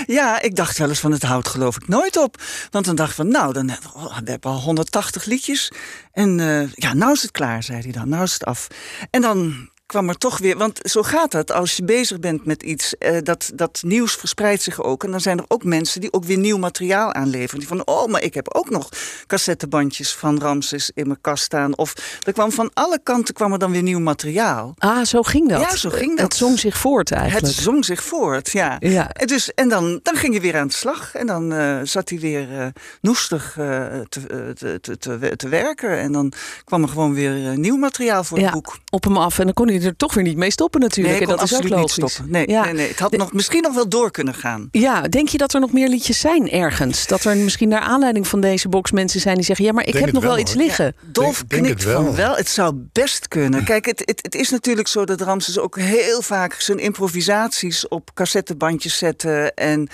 Ja, 0.07 0.43
ik 0.43 0.57
dacht 0.57 0.79
wel 0.79 0.89
eens 0.89 1.01
van 1.01 1.13
het 1.13 1.23
houdt 1.23 1.49
geloof 1.49 1.77
ik 1.77 1.89
nooit 1.89 2.17
op. 2.17 2.43
Want 2.71 2.85
dan 2.85 2.97
dacht 2.97 3.11
ik 3.11 3.17
van 3.17 3.29
nou, 3.29 3.53
dan 3.53 3.69
hebben 3.69 3.91
we, 3.93 3.99
oh, 3.99 4.19
we 4.19 4.31
hebben 4.31 4.51
al 4.51 4.61
180 4.61 5.25
liedjes. 5.25 5.73
En 6.13 6.41
eh, 6.41 6.73
ja, 6.75 6.95
nou 6.95 7.13
is 7.13 7.23
het 7.23 7.31
klaar, 7.31 7.63
zei 7.63 7.83
hij 7.83 7.93
dan. 7.93 8.09
Nou 8.09 8.23
is 8.23 8.33
het 8.33 8.45
af. 8.45 8.67
En 9.11 9.21
dan 9.21 9.69
kwam 9.89 10.09
er 10.09 10.19
toch 10.19 10.39
weer, 10.39 10.57
want 10.57 10.79
zo 10.83 11.03
gaat 11.03 11.33
het 11.33 11.53
als 11.53 11.77
je 11.77 11.85
bezig 11.85 12.19
bent 12.21 12.45
met 12.45 12.63
iets. 12.63 12.97
eh, 12.99 13.17
dat, 13.23 13.51
dat 13.55 13.81
nieuws 13.85 14.13
verspreidt 14.15 14.63
zich 14.63 14.83
ook. 14.83 15.05
En 15.05 15.11
dan 15.11 15.21
zijn 15.21 15.39
er 15.39 15.45
ook 15.49 15.65
mensen 15.65 16.01
die 16.01 16.13
ook 16.13 16.25
weer 16.25 16.39
nieuw 16.39 16.57
materiaal 16.59 17.13
aanleveren. 17.13 17.59
Die 17.59 17.69
van, 17.69 17.87
oh, 17.87 18.07
maar 18.07 18.23
ik 18.23 18.35
heb 18.35 18.55
ook 18.55 18.71
nog 18.71 18.89
cassettebandjes 19.27 20.13
van 20.15 20.41
Ramses 20.41 20.91
in 20.95 21.07
mijn 21.07 21.21
kast 21.21 21.45
staan. 21.45 21.77
Of 21.77 21.93
er 22.27 22.33
kwam 22.33 22.53
van 22.53 22.71
alle 22.75 22.99
kanten 23.03 23.35
kwam 23.35 23.53
er 23.53 23.59
dan 23.59 23.71
weer 23.71 23.83
nieuw 23.83 23.99
materiaal. 23.99 24.75
Ah, 24.79 25.05
zo 25.05 25.23
ging 25.23 25.49
dat. 25.49 25.61
Ja, 25.61 25.77
zo 25.77 25.91
ging 25.91 26.17
dat. 26.17 26.25
Het 26.25 26.35
zong 26.35 26.59
zich 26.59 26.77
voort 26.79 27.11
eigenlijk. 27.13 27.47
Het 27.47 27.55
zong 27.55 27.85
zich 27.85 28.03
voort, 28.03 28.51
ja. 28.51 28.77
Ja. 28.79 29.13
En 29.13 29.27
Dus, 29.27 29.55
en 29.55 29.69
dan, 29.69 30.01
dan 30.03 30.17
ging 30.17 30.35
je 30.35 30.41
weer 30.41 30.57
aan 30.57 30.67
de 30.69 30.75
slag. 30.75 31.15
En 31.15 31.27
dan 31.27 31.53
eh, 31.53 31.79
zat 31.83 32.09
hij 32.09 32.19
weer 32.19 32.61
eh, 32.61 32.67
noestig 33.01 33.53
te, 33.55 34.07
te, 34.09 34.97
te, 34.99 35.37
te, 35.37 35.49
werken. 35.49 35.99
En 35.99 36.13
dan 36.13 36.33
kwam 36.65 36.83
er 36.83 36.89
gewoon 36.89 37.15
weer 37.15 37.59
nieuw 37.59 37.77
materiaal 37.77 38.25
voor 38.25 38.39
Ja, 38.39 38.45
het 38.45 38.53
boek. 38.55 38.79
op 38.91 39.05
hem 39.05 39.17
af. 39.17 39.39
En 39.39 39.45
dan 39.45 39.55
kon 39.55 39.69
er 39.85 39.97
toch 39.97 40.15
weer 40.15 40.25
niet 40.25 40.37
mee 40.37 40.51
stoppen 40.51 40.81
natuurlijk. 40.81 41.15
Nee, 41.15 41.23
ik 41.25 41.29
en 41.29 41.37
dat 41.37 41.45
is 41.45 41.55
ook 41.55 41.61
absoluut 41.61 41.81
niet 41.81 41.91
stoppen. 41.91 42.33
Nee, 42.33 42.49
ja. 42.49 42.65
nee, 42.65 42.73
nee, 42.73 42.89
het 42.89 42.99
had 42.99 43.17
nog, 43.17 43.33
misschien 43.33 43.63
nog 43.63 43.75
wel 43.75 43.89
door 43.89 44.11
kunnen 44.11 44.35
gaan. 44.35 44.69
Ja, 44.71 45.03
denk 45.03 45.29
je 45.29 45.39
dat 45.39 45.55
er 45.55 45.61
nog 45.61 45.73
meer 45.73 45.89
liedjes 45.89 46.21
zijn 46.21 46.51
ergens? 46.51 47.07
Dat 47.07 47.25
er 47.25 47.37
misschien 47.37 47.69
naar 47.69 47.81
aanleiding 47.81 48.27
van 48.27 48.41
deze 48.41 48.69
box 48.69 48.91
mensen 48.91 49.21
zijn 49.21 49.35
die 49.35 49.45
zeggen... 49.45 49.65
ja, 49.65 49.73
maar 49.73 49.87
ik 49.87 49.93
Denk 49.93 50.05
heb 50.05 50.15
nog 50.15 50.23
wel, 50.23 50.33
wel, 50.33 50.41
iets 50.41 50.55
liggen. 50.55 50.97
Dolf 51.03 51.45
denk 51.47 51.63
knikt 51.63 51.83
het 51.83 51.93
wel. 51.93 52.05
van 52.05 52.15
wel. 52.15 52.37
Het 52.37 52.49
zou 52.49 52.75
best 52.93 53.29
kunnen. 53.29 53.65
Kijk, 53.65 53.87
het, 53.87 54.03
het, 54.05 54.19
het 54.23 54.35
is 54.35 54.51
natuurlijk 54.51 54.89
zo 54.89 55.05
dat 55.05 55.21
Ramses 55.21 55.59
ook 55.59 55.79
heel 55.79 56.23
vaak 56.23 56.53
zijn 56.53 56.79
improvisaties 56.79 57.89
op 57.89 58.11
cassettebandjes 58.15 58.99
zetten. 58.99 59.55
En 59.55 59.89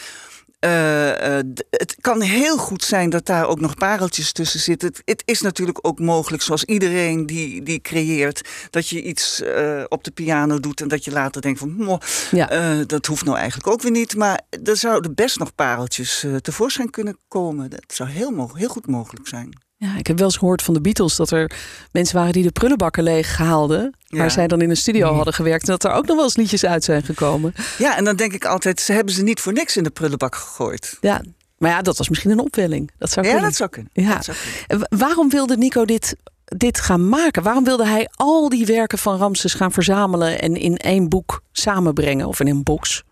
eh, 0.65 1.39
eh, 1.39 1.45
het 1.71 1.97
kan 2.01 2.21
heel 2.21 2.57
goed 2.57 2.83
zijn 2.83 3.11
dat 3.11 3.27
daar 3.27 3.47
ook 3.49 3.61
nog 3.61 3.75
pareltjes 3.75 4.33
tussen 4.33 4.61
zitten. 4.61 4.89
Het, 4.89 5.03
het 5.05 5.23
is 5.25 5.41
natuurlijk 5.41 5.79
ook 5.83 5.99
mogelijk, 5.99 6.43
zoals 6.43 6.65
iedereen 6.65 7.27
die, 7.27 7.63
die 7.63 7.81
creëert, 7.81 8.49
dat 8.71 8.89
je 8.89 9.03
iets 9.03 9.41
eh, 9.41 9.85
op 9.89 10.05
de 10.05 10.11
piano 10.11 10.61
doet 10.61 10.81
en 10.81 10.89
dat 10.89 11.05
je 11.05 11.11
later 11.11 11.43
denkt 11.43 11.59
van, 11.59 11.73
"Moh, 11.77 12.01
Ja. 12.31 12.83
dat 12.85 13.07
hoeft 13.07 13.25
nou 13.25 13.37
eigenlijk 13.37 13.69
ook 13.69 13.83
weer 13.83 13.91
niet. 13.91 14.17
Maar 14.17 14.41
er 14.65 14.77
zouden 14.77 15.15
best 15.15 15.39
nog 15.39 15.55
pareltjes 15.55 16.27
tevoorschijn 16.41 16.91
kunnen 16.91 17.19
komen. 17.29 17.71
Dat 17.71 17.85
zou 17.87 18.09
heel, 18.09 18.51
heel 18.55 18.69
goed 18.69 18.87
mogelijk 18.87 19.29
zijn. 19.29 19.64
Ja, 19.85 19.97
ik 19.99 20.07
heb 20.07 20.17
wel 20.19 20.27
eens 20.27 20.37
gehoord 20.37 20.63
van 20.63 20.75
de 20.75 20.81
Beatles 20.81 21.17
dat 21.17 21.31
er 21.31 21.51
mensen 21.93 22.17
waren 22.17 22.33
die 22.33 22.43
de 22.43 22.51
prullenbakken 22.53 23.03
leeg 23.03 23.37
haalden. 23.37 23.95
Waar 24.09 24.23
Ja. 24.23 24.29
zij 24.29 24.47
dan 24.47 24.61
in 24.61 24.71
een 24.71 24.77
studio 24.77 25.13
hadden 25.15 25.35
gewerkt. 25.35 25.63
En 25.67 25.71
dat 25.71 25.85
er 25.85 25.93
ook 25.93 26.07
nog 26.07 26.17
wel 26.17 26.25
eens 26.25 26.37
liedjes 26.37 26.65
uit 26.65 26.85
zijn 26.85 27.03
gekomen. 27.03 27.55
Ja, 27.79 27.97
en 27.97 28.05
dan 28.05 28.17
denk 28.17 28.33
ik 28.33 28.45
altijd, 28.45 28.81
ze 28.81 28.93
hebben 28.93 29.15
ze 29.15 29.23
niet 29.23 29.41
voor 29.41 29.53
niks 29.53 29.77
in 29.77 29.83
de 29.83 29.91
prullenbak 29.91 30.35
gegooid. 30.35 30.97
Ja, 31.01 31.23
maar 31.59 31.71
ja, 31.71 31.83
dat 31.83 31.99
was 31.99 32.09
misschien 32.09 32.31
een 32.31 32.39
opwelling. 32.39 32.91
Dat 32.99 33.11
zou 33.11 33.27
Ja, 33.27 33.33
kunnen. 33.33 33.51
dat 33.51 33.59
zou 33.59 33.71
kunnen. 33.71 33.91
Ja. 33.95 34.15
Dat 34.15 34.25
zou 34.25 34.37
kunnen. 34.37 34.65
En 34.67 34.79
wa- 34.79 35.07
Waarom 35.07 35.29
wilde 35.31 35.57
Nico 35.57 35.85
dit, 35.85 36.17
dit 36.45 36.81
gaan 36.81 37.09
maken? 37.09 37.43
Waarom 37.43 37.65
wilde 37.65 37.87
hij 37.87 38.09
al 38.15 38.49
die 38.49 38.67
werken 38.67 38.99
van 38.99 39.17
Ramses 39.19 39.55
gaan 39.55 39.73
verzamelen 39.73 40.41
en 40.41 40.57
in 40.57 40.77
één 40.77 41.09
boek 41.09 41.41
samenbrengen 41.53 42.27
of 42.27 42.41
in 42.41 42.47
een 42.49 42.63
box? 42.63 43.03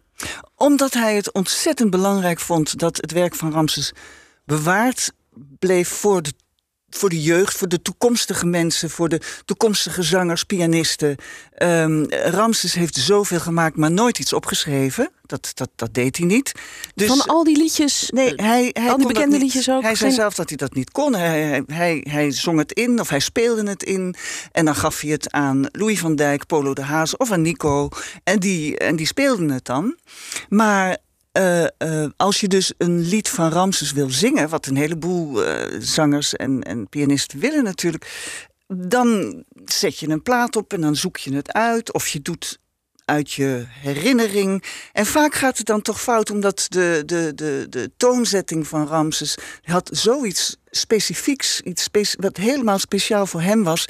Omdat 0.57 0.93
hij 0.95 1.17
het 1.17 1.33
ontzettend 1.33 1.91
belangrijk 1.91 2.41
vond 2.41 2.79
dat 2.79 2.97
het 2.97 3.13
werk 3.13 3.35
van 3.35 3.53
Ramses 3.53 3.93
bewaard 4.45 5.13
bleef 5.59 5.89
voor 5.89 6.23
de, 6.23 6.33
voor 6.97 7.09
de 7.09 7.23
jeugd, 7.23 7.57
voor 7.57 7.69
de 7.69 7.83
toekomstige 7.83 8.47
mensen, 8.47 8.91
voor 8.91 9.09
de 9.09 9.21
toekomstige 9.45 10.03
zangers, 10.03 10.45
pianisten. 10.45 11.17
Ehm, 11.55 12.05
Ramses 12.09 12.75
heeft 12.75 12.95
zoveel 12.97 13.41
gemaakt, 13.41 13.77
maar 13.77 13.91
nooit 13.93 14.19
iets 14.19 14.33
opgeschreven. 14.33 15.11
Dat, 15.27 15.51
dat, 15.55 15.71
dat 15.77 15.95
deed 15.95 16.17
hij 16.17 16.27
niet. 16.27 16.53
Dus, 16.95 17.09
Van 17.09 17.27
al 17.27 17.45
die 17.45 17.57
liedjes. 17.57 18.11
Nee, 18.11 18.33
hij, 18.37 18.71
hij 18.73 18.91
al 18.91 18.97
die 18.97 19.07
bekende 19.07 19.39
liedjes 19.39 19.71
ook? 19.71 19.83
Hij 19.83 19.95
zei 19.95 20.09
Geen- 20.11 20.19
zelf 20.21 20.35
dat 20.35 20.49
hij 20.49 20.57
dat 20.57 20.75
niet 20.75 20.91
kon. 20.91 21.15
Hij, 21.15 21.41
hij, 21.41 21.63
hij, 21.67 22.07
hij 22.09 22.31
zong 22.31 22.59
het 22.59 22.73
in 22.73 23.01
of 23.01 23.09
hij 23.09 23.21
speelde 23.21 23.69
het 23.69 23.83
in. 23.83 24.15
En 24.53 24.65
dan 24.65 24.75
gaf 24.75 25.01
hij 25.01 25.11
het 25.11 25.31
aan 25.31 25.67
Louis 25.73 25.99
van 25.99 26.17
Dijk, 26.17 26.47
Polo 26.47 26.75
de 26.75 26.83
Haas 26.83 27.17
of 27.17 27.31
aan 27.31 27.43
Nico. 27.43 27.89
En 28.25 28.39
die, 28.39 28.79
en 28.79 28.97
die 28.97 29.07
speelden 29.07 29.51
het 29.51 29.65
dan. 29.65 29.97
Maar 30.49 30.97
eh, 31.33 31.65
eh, 31.65 32.11
als 32.17 32.41
je 32.41 32.49
dus 32.49 32.73
een 32.79 33.01
lied 33.01 33.29
van 33.29 33.51
Ramses 33.51 33.93
wil 33.93 34.11
zingen... 34.11 34.49
wat 34.49 34.67
een 34.67 34.77
heleboel 34.77 35.45
eh, 35.45 35.81
zangers 35.81 36.35
en, 36.35 36.63
en 36.63 36.89
pianisten 36.89 37.39
willen 37.39 37.65
natuurlijk... 37.65 38.35
dan 38.67 39.43
zet 39.65 39.99
je 39.99 40.09
een 40.09 40.23
plaat 40.23 40.57
op 40.57 40.73
en 40.73 40.81
dan 40.81 40.97
zoek 40.97 41.17
je 41.17 41.35
het 41.35 41.53
uit. 41.53 41.93
Of 41.93 42.09
je 42.09 42.23
doet 42.23 42.59
uit 43.05 43.33
je 43.33 43.65
herinnering. 43.69 44.65
En 44.93 45.07
vaak 45.07 45.35
gaat 45.35 45.59
het 45.59 45.67
dan 45.67 45.83
toch 45.83 46.01
fout, 46.01 46.31
omdat 46.31 46.67
de, 46.69 47.03
de, 47.07 47.33
de, 47.35 47.67
de 47.71 47.91
toonzetting 47.97 48.67
van 48.67 48.87
Ramses 48.87 49.37
had 49.63 49.91
zoiets 49.93 50.57
specifieks, 50.71 51.61
iets 51.61 51.89
wat 52.19 52.37
helemaal 52.37 52.79
speciaal 52.79 53.27
voor 53.27 53.43
hem 53.43 53.63
was. 53.63 53.87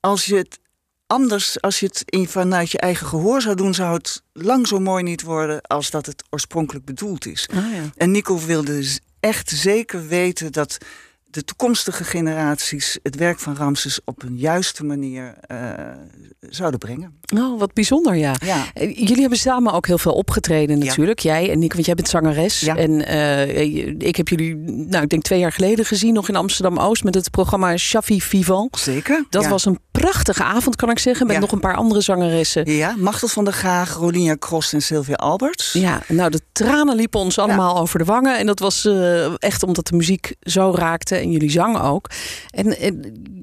Als 0.00 0.24
je 0.24 0.36
het 0.36 0.58
anders, 1.06 1.60
als 1.60 1.80
je 1.80 1.86
het 1.86 2.02
in, 2.04 2.28
vanuit 2.28 2.70
je 2.70 2.78
eigen 2.78 3.06
gehoor 3.06 3.42
zou 3.42 3.54
doen, 3.54 3.74
zou 3.74 3.94
het 3.94 4.22
lang 4.32 4.66
zo 4.66 4.78
mooi 4.78 5.02
niet 5.02 5.22
worden 5.22 5.62
als 5.62 5.90
dat 5.90 6.06
het 6.06 6.24
oorspronkelijk 6.30 6.84
bedoeld 6.84 7.26
is. 7.26 7.48
Ah, 7.54 7.56
ja. 7.74 7.82
En 7.96 8.10
Nico 8.10 8.38
wilde 8.46 8.82
z- 8.82 8.98
echt 9.20 9.50
zeker 9.50 10.06
weten 10.06 10.52
dat 10.52 10.78
de 11.36 11.44
toekomstige 11.44 12.04
generaties 12.04 12.98
het 13.02 13.16
werk 13.16 13.38
van 13.38 13.56
Ramses 13.56 14.00
op 14.04 14.22
een 14.22 14.36
juiste 14.36 14.84
manier 14.84 15.34
eh, 15.40 15.58
zouden 16.40 16.78
brengen. 16.78 17.18
Oh, 17.36 17.58
wat 17.58 17.72
bijzonder, 17.72 18.14
ja. 18.14 18.34
Ja. 18.44 18.64
Eh, 18.74 18.96
Jullie 18.96 19.20
hebben 19.20 19.38
samen 19.38 19.72
ook 19.72 19.86
heel 19.86 19.98
veel 19.98 20.12
opgetreden 20.12 20.78
Ja. 20.78 20.84
natuurlijk. 20.84 21.18
Jij 21.18 21.50
en 21.50 21.58
Nick, 21.58 21.72
want 21.72 21.86
jij 21.86 21.94
bent 21.94 22.08
zangeres. 22.08 22.60
Ja. 22.60 22.76
En 22.76 23.06
eh, 23.06 23.96
ik 23.98 24.16
heb 24.16 24.28
jullie, 24.28 24.56
nou 24.66 25.02
ik 25.02 25.08
denk 25.08 25.22
twee 25.22 25.38
jaar 25.38 25.52
geleden 25.52 25.84
gezien... 25.84 26.14
nog 26.14 26.28
in 26.28 26.36
Amsterdam-Oost 26.36 27.04
met 27.04 27.14
het 27.14 27.30
programma 27.30 27.76
Chaffee 27.76 28.22
Vivant. 28.22 28.78
Zeker. 28.78 29.24
Dat 29.30 29.46
was 29.46 29.64
een 29.64 29.78
prachtige 29.90 30.42
avond, 30.42 30.76
kan 30.76 30.90
ik 30.90 30.98
zeggen. 30.98 31.26
Met 31.26 31.38
nog 31.40 31.52
een 31.52 31.60
paar 31.60 31.76
andere 31.76 32.00
zangeressen. 32.00 32.72
Ja, 32.72 32.94
Machtel 32.98 33.28
van 33.28 33.44
der 33.44 33.52
Graag, 33.52 33.94
Rolinia 33.94 34.34
Krost 34.34 34.72
en 34.72 34.82
Sylvia 34.82 35.14
Alberts. 35.14 35.72
Ja, 35.72 36.02
nou 36.08 36.30
de 36.30 36.40
tranen 36.52 36.96
liepen 36.96 37.20
ons 37.20 37.38
allemaal 37.38 37.78
over 37.78 37.98
de 37.98 38.04
wangen. 38.04 38.38
En 38.38 38.46
dat 38.46 38.58
was 38.58 38.88
echt 39.38 39.62
omdat 39.62 39.86
de 39.86 39.96
muziek 39.96 40.34
zo 40.40 40.74
raakte 40.76 41.25
en 41.26 41.32
jullie 41.32 41.50
zang 41.50 41.80
ook. 41.80 42.10
En, 42.50 42.76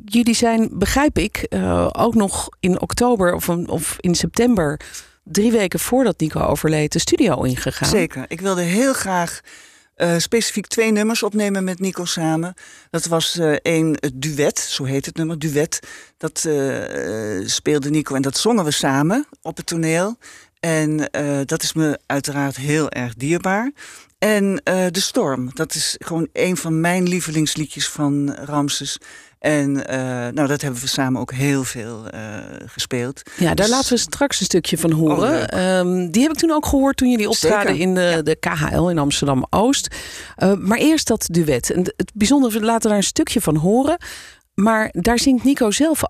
jullie 0.05 0.35
zijn, 0.35 0.69
begrijp 0.71 1.17
ik, 1.17 1.37
eh, 1.49 1.89
ook 1.91 2.15
nog 2.15 2.49
in 2.59 2.81
oktober 2.81 3.33
of, 3.33 3.49
of 3.49 3.95
in 3.99 4.15
september 4.15 4.79
drie 5.23 5.51
weken 5.51 5.79
voordat 5.79 6.19
Nico 6.19 6.39
overleed 6.39 6.91
de 6.91 6.99
studio 6.99 7.41
ingegaan. 7.41 7.89
Zeker. 7.89 8.25
Ik 8.27 8.41
wilde 8.41 8.61
heel 8.61 8.93
graag 8.93 9.41
uh, 9.97 10.17
specifiek 10.17 10.67
twee 10.67 10.91
nummers 10.91 11.23
opnemen 11.23 11.63
met 11.63 11.79
Nico 11.79 12.05
samen. 12.05 12.53
Dat 12.89 13.05
was 13.05 13.35
uh, 13.35 13.55
één 13.61 13.95
het 13.99 14.21
duet, 14.21 14.59
zo 14.59 14.83
heet 14.83 15.05
het 15.05 15.15
nummer, 15.15 15.39
duet. 15.39 15.79
Dat 16.17 16.39
speelde 17.49 17.89
Nico 17.89 18.15
en 18.15 18.21
dat 18.21 18.37
zongen 18.37 18.63
we 18.63 18.71
samen 18.71 19.27
op 19.41 19.57
het 19.57 19.65
toneel. 19.65 20.17
En 20.59 21.09
dat 21.45 21.63
is 21.63 21.73
me 21.73 21.99
uiteraard 22.05 22.55
heel 22.55 22.89
erg 22.89 23.13
dierbaar. 23.13 23.71
En 24.23 24.61
De 24.91 24.99
Storm, 24.99 25.49
dat 25.53 25.75
is 25.75 25.95
gewoon 25.99 26.27
een 26.33 26.57
van 26.57 26.81
mijn 26.81 27.07
lievelingsliedjes 27.07 27.89
van 27.89 28.33
Ramses. 28.33 28.97
En 29.39 29.69
uh, 29.69 29.85
nou, 30.33 30.47
dat 30.47 30.61
hebben 30.61 30.81
we 30.81 30.87
samen 30.87 31.21
ook 31.21 31.33
heel 31.33 31.63
veel 31.63 32.05
uh, 32.13 32.19
gespeeld. 32.65 33.21
Ja, 33.37 33.45
daar 33.45 33.55
dus... 33.55 33.69
laten 33.69 33.89
we 33.89 33.97
straks 33.97 34.39
een 34.39 34.45
stukje 34.45 34.77
van 34.77 34.91
horen. 34.91 35.53
Oh, 35.53 35.77
um, 35.77 36.11
die 36.11 36.21
heb 36.21 36.31
ik 36.31 36.37
toen 36.37 36.51
ook 36.51 36.65
gehoord 36.65 36.97
toen 36.97 37.09
jullie 37.09 37.29
optraden 37.29 37.77
in 37.77 37.93
de, 37.93 38.01
ja. 38.01 38.21
de 38.21 38.35
KHL 38.35 38.87
in 38.87 38.97
Amsterdam-Oost. 38.97 39.95
Uh, 40.37 40.53
maar 40.53 40.77
eerst 40.77 41.07
dat 41.07 41.27
duet. 41.31 41.71
En 41.71 41.79
het 41.79 42.11
bijzondere, 42.13 42.59
we 42.59 42.65
laten 42.65 42.89
daar 42.89 42.97
een 42.97 43.03
stukje 43.03 43.41
van 43.41 43.55
horen. 43.55 43.97
Maar 44.53 44.89
daar 44.91 45.19
zingt 45.19 45.43
Nico 45.43 45.71
zelf 45.71 46.03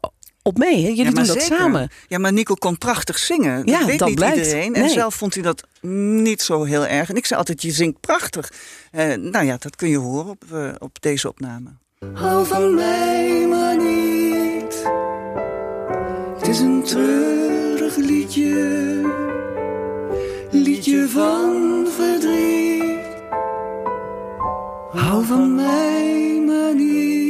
op 0.43 0.57
mee. 0.57 0.81
Hè? 0.81 0.87
Jullie 0.87 1.03
ja, 1.03 1.11
doen 1.11 1.25
dat 1.25 1.41
zeker. 1.41 1.57
samen. 1.57 1.89
Ja, 2.07 2.17
maar 2.17 2.33
Nico 2.33 2.53
kon 2.53 2.77
prachtig 2.77 3.17
zingen. 3.17 3.65
Dat 3.65 3.75
ja, 3.79 3.85
weet 3.85 3.99
dat 3.99 4.07
niet 4.07 4.17
blijkt. 4.17 4.37
iedereen. 4.37 4.73
En 4.73 4.81
nee. 4.81 4.89
zelf 4.89 5.15
vond 5.15 5.33
hij 5.33 5.43
dat 5.43 5.63
niet 6.21 6.41
zo 6.41 6.63
heel 6.63 6.87
erg. 6.87 7.09
En 7.09 7.15
ik 7.15 7.25
zei 7.25 7.39
altijd, 7.39 7.61
je 7.61 7.71
zingt 7.71 7.99
prachtig. 7.99 8.51
nou 9.17 9.45
ja, 9.45 9.57
dat 9.59 9.75
kun 9.75 9.89
je 9.89 9.97
horen 9.97 10.29
op, 10.29 10.43
op 10.77 11.01
deze 11.01 11.27
opname. 11.27 11.69
Hou 12.13 12.45
van 12.47 12.73
mij 12.73 13.47
maar 13.49 13.77
niet. 13.77 14.83
Het 16.37 16.47
is 16.47 16.59
een 16.59 16.83
treurig 16.83 17.95
liedje, 17.95 19.01
liedje 20.51 21.09
van 21.09 21.87
verdriet. 21.95 23.21
Hou 24.91 25.25
van 25.25 25.55
mij 25.55 26.43
maar 26.45 26.75
niet. 26.75 27.22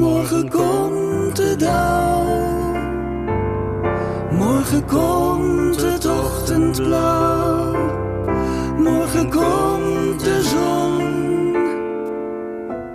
Morgen 0.00 0.48
komt 0.48 1.36
de 1.36 1.56
dag, 1.56 2.24
morgen 4.30 4.86
komt 4.86 5.82
het 5.82 6.06
ochtendblauw, 6.06 7.74
morgen 8.78 9.30
komt 9.30 10.24
de 10.24 10.42
zon. 10.42 11.08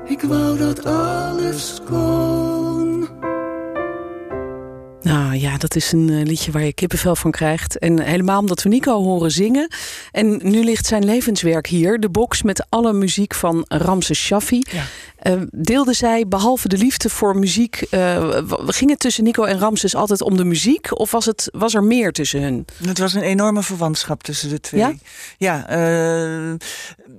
Ik 0.05 0.21
wou 0.21 0.57
dat 0.57 0.85
alles 0.85 1.81
kon. 1.89 2.54
Nou 5.36 5.48
ja, 5.48 5.58
dat 5.58 5.75
is 5.75 5.92
een 5.92 6.08
uh, 6.08 6.24
liedje 6.24 6.51
waar 6.51 6.63
je 6.63 6.74
kippenvel 6.74 7.15
van 7.15 7.32
krijgt. 7.32 7.80
En 7.80 8.01
helemaal 8.01 8.39
omdat 8.39 8.62
we 8.62 8.70
Nico 8.70 9.04
horen 9.04 9.32
zingen. 9.32 9.68
En 10.12 10.39
nu 10.44 10.63
ligt 10.63 10.86
zijn 10.86 11.06
levenswerk 11.06 11.68
hier. 11.68 12.00
De 12.00 12.10
box 12.10 12.42
met 12.42 12.65
alle 12.70 12.94
muziek 12.94 13.34
van 13.34 13.65
Ramses 13.68 14.20
Shaffi. 14.20 14.63
Ja. 14.72 14.84
Uh, 15.24 15.42
deelde 15.51 15.94
zij, 15.94 16.27
behalve 16.27 16.68
de 16.68 16.77
liefde 16.77 17.10
voor 17.10 17.38
muziek... 17.38 17.86
Uh, 17.92 18.38
ging 18.65 18.89
het 18.89 19.00
tussen 19.00 19.24
Nico 19.24 19.44
en 19.44 19.60
Ramses 19.60 19.96
altijd 19.96 20.22
om 20.22 20.38
de 20.38 20.46
muziek? 20.46 21.00
Of 21.00 21.12
was, 21.12 21.25
het, 21.25 21.50
was 21.51 21.74
er 21.74 21.84
meer 21.84 22.12
tussen 22.12 22.42
hun? 22.42 22.65
Het 22.86 22.98
was 22.98 23.13
een 23.13 23.22
enorme 23.22 23.63
verwantschap 23.63 24.24
tussen 24.24 24.50
de 24.50 24.60
twee. 24.60 24.82
Ja? 24.82 24.94
Ja, 25.38 25.65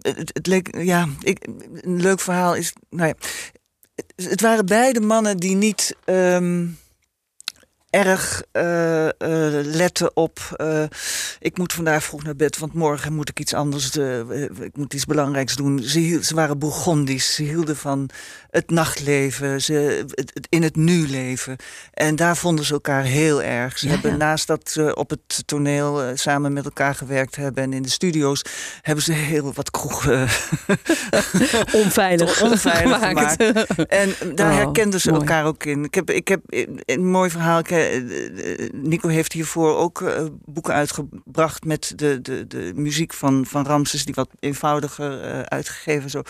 het, 0.01 0.31
het, 0.33 0.47
leek... 0.47 0.77
Ja, 0.79 1.09
ik, 1.21 1.47
een 1.81 2.01
leuk 2.01 2.21
verhaal 2.21 2.55
is... 2.55 2.73
Nou 2.91 3.09
ja, 3.09 3.15
het, 3.95 4.29
het 4.29 4.41
waren 4.41 4.67
beide 4.67 5.01
mannen 5.01 5.37
die 5.37 5.57
niet... 5.57 5.97
Um, 6.05 6.79
erg 7.97 8.43
uh, 8.53 9.05
uh, 9.05 9.11
letten 9.65 10.17
op. 10.17 10.39
Uh, 10.57 10.83
ik 11.39 11.59
moet 11.59 11.73
vandaag 11.73 12.05
vroeg 12.05 12.23
naar 12.23 12.37
bed, 12.37 12.59
want 12.59 12.73
morgen 12.73 13.13
moet 13.13 13.29
ik 13.29 13.41
iets 13.41 13.55
anders. 13.55 13.97
ik 14.61 14.77
moet 14.77 14.95
iets 14.95 15.05
belangrijks 15.05 15.57
doen. 15.57 15.83
Ze, 15.83 16.19
ze 16.23 16.35
waren 16.35 16.59
Bourgondisch. 16.59 17.35
Ze 17.35 17.43
hielden 17.43 17.77
van 17.77 18.11
het 18.51 18.71
nachtleven, 18.71 19.63
ze, 19.63 20.05
het, 20.11 20.47
in 20.49 20.63
het 20.63 20.77
nu 20.77 21.09
leven. 21.09 21.57
En 21.93 22.17
daar 22.17 22.37
vonden 22.37 22.65
ze 22.65 22.73
elkaar 22.73 23.03
heel 23.03 23.43
erg. 23.43 23.79
Ze 23.79 23.89
hebben 23.89 24.19
naast 24.19 24.47
dat 24.47 24.71
ze 24.71 24.95
op 24.95 25.11
het 25.11 25.43
toneel 25.47 26.17
samen 26.17 26.53
met 26.53 26.65
elkaar 26.65 26.95
gewerkt 26.95 27.37
hebben 27.37 27.63
en 27.63 27.73
in 27.73 27.83
de 27.83 27.91
studio's, 27.91 28.43
hebben 28.83 29.05
ze 29.05 29.13
heel 29.13 29.53
wat 29.53 29.71
kroegen 29.71 30.21
onveilig, 31.83 32.43
onveilig 32.51 32.99
gemaakt. 32.99 33.37
En 33.89 34.15
daar 34.35 34.51
oh, 34.51 34.57
herkenden 34.57 35.01
ze 35.01 35.11
mooi. 35.11 35.21
elkaar 35.21 35.45
ook 35.45 35.65
in. 35.65 35.85
Ik 35.85 35.95
heb, 35.95 36.11
ik 36.11 36.29
heb 36.29 36.41
een 36.85 37.11
mooi 37.11 37.31
verhaal. 37.31 37.59
Nico 38.73 39.09
heeft 39.09 39.33
hiervoor 39.33 39.77
ook 39.77 40.01
uh, 40.01 40.25
boeken 40.45 40.75
uitgebracht 40.75 41.65
met 41.65 41.93
de, 41.97 42.21
de, 42.23 42.47
de 42.47 42.73
muziek 42.75 43.13
van, 43.13 43.47
van 43.47 43.67
Ramses, 43.67 44.05
die 44.05 44.15
wat 44.15 44.29
eenvoudiger 44.41 45.45
uitgegeven. 45.49 46.11
Zo. 46.11 46.23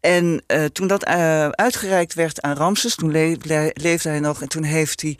En 0.00 0.44
toen 0.72 0.86
dat 0.86 1.06
uitgereikt 1.50 2.14
werd 2.14 2.42
aan 2.42 2.56
Ramses, 2.56 2.94
toen 2.94 3.10
le 3.10 3.36
le 3.42 3.70
leefde 3.72 4.08
hij 4.08 4.20
nog 4.20 4.42
en 4.42 4.48
toen 4.48 4.62
heeft 4.62 5.00
hij 5.00 5.16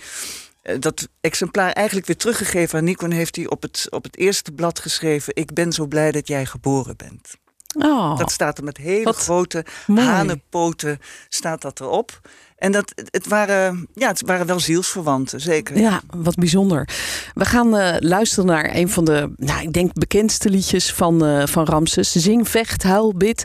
dat 0.78 1.09
exemplaar 1.21 1.73
eigenlijk 1.73 2.06
weer 2.06 2.16
teruggegeven 2.16 2.78
aan 2.78 2.85
Nico 2.85 3.04
en 3.04 3.12
heeft 3.12 3.37
hij 3.37 3.49
op 3.49 3.62
het, 3.62 3.87
op 3.90 4.02
het 4.04 4.16
eerste 4.16 4.52
blad 4.52 4.78
geschreven: 4.78 5.35
Ik 5.37 5.54
ben 5.54 5.73
zo 5.73 5.87
blij 5.87 6.12
dat 6.12 6.28
jij 6.28 6.47
geboren 6.47 6.97
bent. 6.97 7.35
Oh, 7.78 8.18
dat 8.18 8.30
staat 8.30 8.59
er 8.59 8.64
met 8.64 8.76
hele 8.76 9.12
grote 9.12 9.64
mooi. 9.87 10.06
hanenpoten 10.06 10.99
staat 11.28 11.62
dat 11.62 11.80
erop. 11.80 12.21
En 12.57 12.73
dat, 12.73 12.93
het, 13.11 13.29
waren, 13.29 13.89
ja, 13.95 14.09
het 14.09 14.23
waren 14.27 14.47
wel 14.47 14.61
zielsverwanten, 14.61 15.41
zeker. 15.41 15.79
Ja, 15.79 16.01
wat 16.17 16.35
bijzonder. 16.35 16.89
We 17.35 17.45
gaan 17.45 17.75
uh, 17.75 17.95
luisteren 17.99 18.47
naar 18.47 18.75
een 18.75 18.89
van 18.89 19.05
de, 19.05 19.33
nou, 19.37 19.63
ik 19.63 19.73
denk, 19.73 19.93
bekendste 19.93 20.51
liedjes 20.51 20.93
van, 20.93 21.25
uh, 21.27 21.47
van 21.47 21.65
Ramses. 21.65 22.13
Zing, 22.13 22.49
vecht, 22.49 22.83
huil, 22.83 23.15
bid. 23.17 23.45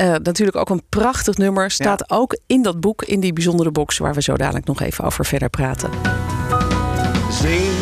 Uh, 0.00 0.14
natuurlijk 0.14 0.56
ook 0.56 0.70
een 0.70 0.82
prachtig 0.88 1.36
nummer. 1.36 1.70
Staat 1.70 2.04
ja. 2.06 2.16
ook 2.16 2.38
in 2.46 2.62
dat 2.62 2.80
boek, 2.80 3.02
in 3.02 3.20
die 3.20 3.32
bijzondere 3.32 3.70
box... 3.70 3.98
waar 3.98 4.14
we 4.14 4.22
zo 4.22 4.36
dadelijk 4.36 4.66
nog 4.66 4.80
even 4.80 5.04
over 5.04 5.24
verder 5.24 5.50
praten. 5.50 5.90
Zing, 7.30 7.72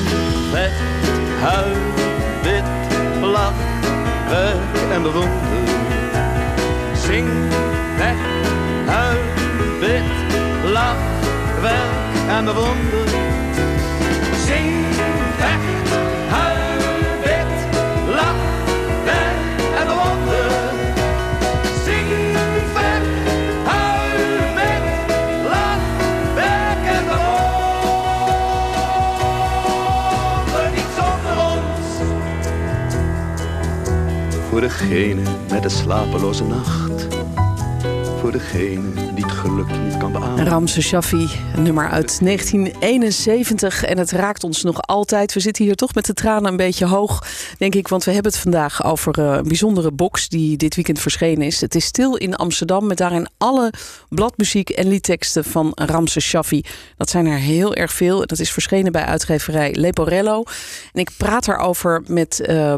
vecht, 0.50 1.08
huil, 1.40 1.76
bid, 2.42 2.64
lach, 3.20 3.52
werk 4.28 4.92
en 4.92 5.02
bewonder. 5.02 5.32
Zing, 7.06 7.28
lach, 10.84 10.96
werk 11.60 12.28
en 12.28 12.44
bewonder. 12.44 13.08
Zing, 14.46 14.72
vecht, 15.38 15.88
huil, 16.28 16.82
bid, 17.24 17.52
lach, 18.18 18.42
werk 19.04 19.60
en 19.80 19.86
bewonder. 19.86 20.50
Zing, 21.84 22.10
vecht, 22.74 23.08
huil, 23.70 24.22
bid, 24.58 24.86
lach, 25.52 25.86
werk 26.34 26.84
en 26.96 27.04
bewonder. 27.12 28.34
Niet 30.74 30.90
zonder 30.98 31.36
ons. 31.52 31.88
Voor 34.48 34.60
degene 34.60 35.22
met 35.50 35.62
de 35.62 35.68
slapeloze 35.68 36.44
nacht. 36.44 37.06
Voor 38.24 38.32
degene 38.32 39.12
die 39.14 39.24
het 39.24 39.32
geluk 39.32 39.66
niet 39.82 39.96
kan 39.96 40.12
beamen. 40.12 40.46
Ramse 40.46 40.82
Shaffi, 40.82 41.28
nummer 41.56 41.88
uit 41.88 42.18
1971. 42.20 43.84
En 43.84 43.98
het 43.98 44.10
raakt 44.10 44.44
ons 44.44 44.62
nog 44.62 44.82
altijd. 44.82 45.34
We 45.34 45.40
zitten 45.40 45.64
hier 45.64 45.74
toch 45.74 45.94
met 45.94 46.06
de 46.06 46.14
tranen 46.14 46.50
een 46.50 46.56
beetje 46.56 46.86
hoog, 46.86 47.26
denk 47.58 47.74
ik. 47.74 47.88
Want 47.88 48.04
we 48.04 48.12
hebben 48.12 48.32
het 48.32 48.40
vandaag 48.40 48.84
over 48.84 49.18
eh, 49.18 49.34
een 49.36 49.48
bijzondere 49.48 49.92
box 49.92 50.28
die 50.28 50.56
dit 50.56 50.74
weekend 50.74 51.00
verschenen 51.00 51.46
is. 51.46 51.60
Het 51.60 51.74
is 51.74 51.84
stil 51.84 52.16
in 52.16 52.36
Amsterdam 52.36 52.86
met 52.86 52.96
daarin 52.96 53.28
alle 53.38 53.72
bladmuziek 54.08 54.70
en 54.70 54.88
liedteksten 54.88 55.44
van 55.44 55.72
Ramse 55.74 56.20
Shaffi. 56.20 56.64
Dat 56.96 57.10
zijn 57.10 57.26
er 57.26 57.38
heel 57.38 57.74
erg 57.74 57.92
veel. 57.92 58.26
Dat 58.26 58.38
is 58.38 58.50
verschenen 58.50 58.92
bij 58.92 59.04
uitgeverij 59.04 59.74
Leporello. 59.74 60.42
En 60.92 61.00
ik 61.00 61.10
praat 61.16 61.44
daarover 61.44 62.02
met 62.06 62.40
uh, 62.40 62.74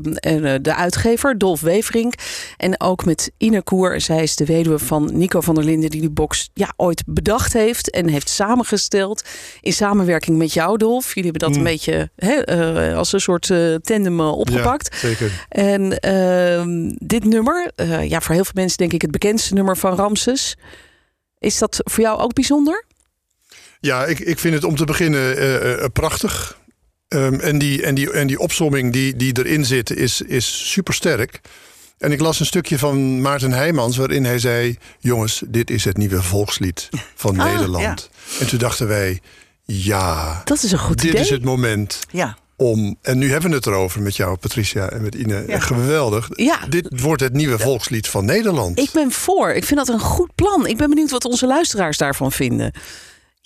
de 0.62 0.75
uitgever 0.76 1.38
Dolf 1.38 1.61
Weverink. 1.61 2.15
En 2.57 2.81
ook 2.81 3.05
met 3.05 3.31
Ine 3.38 3.62
Koer. 3.62 4.00
Zij 4.00 4.23
is 4.23 4.37
de 4.37 4.45
weduwe 4.45 4.79
van 4.79 5.11
Nico 5.12 5.35
van 5.43 5.55
der 5.55 5.64
Linden 5.64 5.90
die 5.90 6.00
die 6.00 6.11
box 6.11 6.50
ja, 6.55 6.73
ooit 6.76 7.02
bedacht 7.07 7.52
heeft 7.52 7.90
en 7.90 8.09
heeft 8.09 8.28
samengesteld 8.28 9.25
in 9.61 9.73
samenwerking 9.73 10.38
met 10.38 10.52
jou, 10.52 10.76
Dolf. 10.78 11.14
Jullie 11.14 11.31
hebben 11.31 11.49
dat 11.49 11.59
mm. 11.59 11.66
een 11.66 11.73
beetje 11.73 12.11
hè, 12.16 12.57
uh, 12.90 12.97
als 12.97 13.12
een 13.12 13.21
soort 13.21 13.49
uh, 13.49 13.75
tandem 13.75 14.21
uh, 14.21 14.38
opgepakt. 14.38 14.88
Ja, 14.93 14.99
zeker. 14.99 15.47
En 15.49 15.99
ehm, 15.99 16.93
dit 16.99 17.25
nummer, 17.25 17.73
ja, 18.09 18.21
voor 18.21 18.35
heel 18.35 18.45
veel 18.45 18.52
mensen 18.55 18.78
denk 18.78 18.93
ik 18.93 19.02
het 19.02 19.11
bekendste 19.11 19.55
nummer 19.55 19.76
van 19.76 19.95
Ramses. 19.95 20.57
Is 21.38 21.59
dat 21.59 21.81
voor 21.85 22.05
jou 22.05 22.21
ook 22.21 22.33
bijzonder? 22.35 22.85
Ja, 23.81 24.05
ik, 24.05 24.19
ik 24.19 24.38
vind 24.38 24.55
het 24.55 24.64
om 24.64 24.76
te 24.76 24.85
beginnen 24.85 25.93
prachtig. 25.93 26.59
Um, 27.09 27.40
en, 27.40 27.59
die, 27.59 27.83
en, 27.83 27.95
die, 27.95 28.11
en 28.11 28.26
die 28.26 28.38
opsomming 28.38 28.93
die, 28.93 29.16
die 29.16 29.38
erin 29.38 29.64
zit 29.64 29.90
is, 29.90 30.21
is 30.21 30.71
super 30.71 30.95
sterk. 30.95 31.40
En 31.99 32.12
ik 32.12 32.21
las 32.21 32.41
een 32.41 32.47
stukje 32.47 32.79
van 32.79 33.21
Maarten 33.21 33.53
Heijmans 33.53 33.97
waarin 33.97 34.25
hij 34.25 34.38
zei: 34.38 34.79
Jongens, 34.99 35.43
dit 35.47 35.71
is 35.71 35.85
het 35.85 35.97
nieuwe 35.97 36.23
volkslied 36.23 36.88
van 37.15 37.38
ah, 37.41 37.53
Nederland. 37.53 37.83
Ja. 37.83 38.38
En 38.41 38.47
toen 38.47 38.59
dachten 38.59 38.88
wij. 38.88 39.21
Ja. 39.65 40.43
Dat 40.45 40.62
is 40.62 40.73
een 40.73 40.79
goed 40.79 41.00
Dit 41.00 41.11
idee. 41.11 41.21
is 41.23 41.31
het 41.31 41.45
moment 41.45 42.00
Ja. 42.11 42.37
om... 42.57 42.97
En 43.03 43.19
nu 43.19 43.31
hebben 43.31 43.50
we 43.50 43.57
het 43.57 43.67
erover 43.67 44.03
met 44.03 44.17
jou, 44.17 44.37
Patricia, 44.37 44.88
en 44.91 45.03
met 45.03 45.15
Ine. 45.15 45.45
Ja. 45.47 45.59
Geweldig. 45.59 46.29
Ja. 46.33 46.67
Dit 46.69 47.00
wordt 47.00 47.23
het 47.23 47.33
nieuwe 47.33 47.59
volkslied 47.59 48.09
van 48.09 48.25
Nederland. 48.25 48.79
Ik 48.79 48.91
ben 48.93 49.11
voor. 49.12 49.50
Ik 49.50 49.65
vind 49.65 49.79
dat 49.79 49.88
een 49.88 50.00
goed 50.00 50.35
plan. 50.35 50.67
Ik 50.67 50.76
ben 50.76 50.88
benieuwd 50.88 51.11
wat 51.11 51.25
onze 51.25 51.47
luisteraars 51.47 51.97
daarvan 51.99 52.33
vinden. 52.33 52.73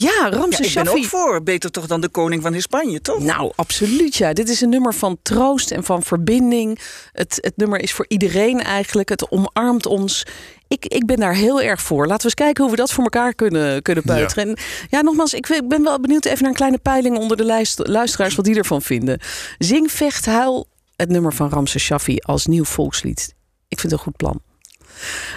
Ja, 0.02 0.10
ja, 0.20 0.30
Ramses 0.30 0.66
ik 0.66 0.74
ben 0.74 0.84
Shaffi. 0.84 1.02
ook 1.02 1.08
voor. 1.08 1.42
Beter 1.42 1.70
toch 1.70 1.86
dan 1.86 2.00
de 2.00 2.08
koning 2.08 2.42
van 2.42 2.60
Spanje, 2.60 3.00
toch? 3.00 3.18
Nou, 3.22 3.52
absoluut 3.54 4.16
ja. 4.16 4.32
Dit 4.32 4.48
is 4.48 4.60
een 4.60 4.68
nummer 4.68 4.94
van 4.94 5.18
troost 5.22 5.70
en 5.70 5.84
van 5.84 6.02
verbinding. 6.02 6.78
Het, 7.12 7.38
het 7.40 7.56
nummer 7.56 7.80
is 7.80 7.92
voor 7.92 8.04
iedereen 8.08 8.60
eigenlijk. 8.60 9.08
Het 9.08 9.30
omarmt 9.30 9.86
ons. 9.86 10.26
Ik, 10.68 10.86
ik 10.86 11.06
ben 11.06 11.16
daar 11.16 11.34
heel 11.34 11.60
erg 11.60 11.80
voor. 11.80 12.06
Laten 12.06 12.16
we 12.16 12.24
eens 12.24 12.34
kijken 12.34 12.62
hoe 12.62 12.72
we 12.72 12.78
dat 12.78 12.92
voor 12.92 13.04
elkaar 13.04 13.34
kunnen, 13.34 13.82
kunnen 13.82 14.04
peuteren. 14.04 14.48
En 14.48 14.56
ja, 14.90 15.00
nogmaals, 15.00 15.34
ik 15.34 15.48
ik 15.48 15.68
ben 15.68 15.82
wel 15.82 16.00
benieuwd 16.00 16.24
even 16.24 16.38
naar 16.38 16.50
een 16.50 16.56
kleine 16.56 16.78
peiling 16.78 17.18
onder 17.18 17.36
de 17.36 17.44
lijst, 17.44 17.88
luisteraars 17.88 18.34
wat 18.34 18.44
die 18.44 18.56
ervan 18.56 18.82
vinden. 18.82 19.20
Zing, 19.58 19.92
vecht, 19.92 20.26
huil. 20.26 20.68
Het 20.96 21.08
nummer 21.08 21.34
van 21.34 21.48
Ramses 21.48 21.82
Shaffi 21.82 22.16
als 22.18 22.46
nieuw 22.46 22.64
volkslied. 22.64 23.34
Ik 23.68 23.80
vind 23.80 23.92
het 23.92 24.00
een 24.00 24.06
goed 24.06 24.16
plan. 24.16 24.40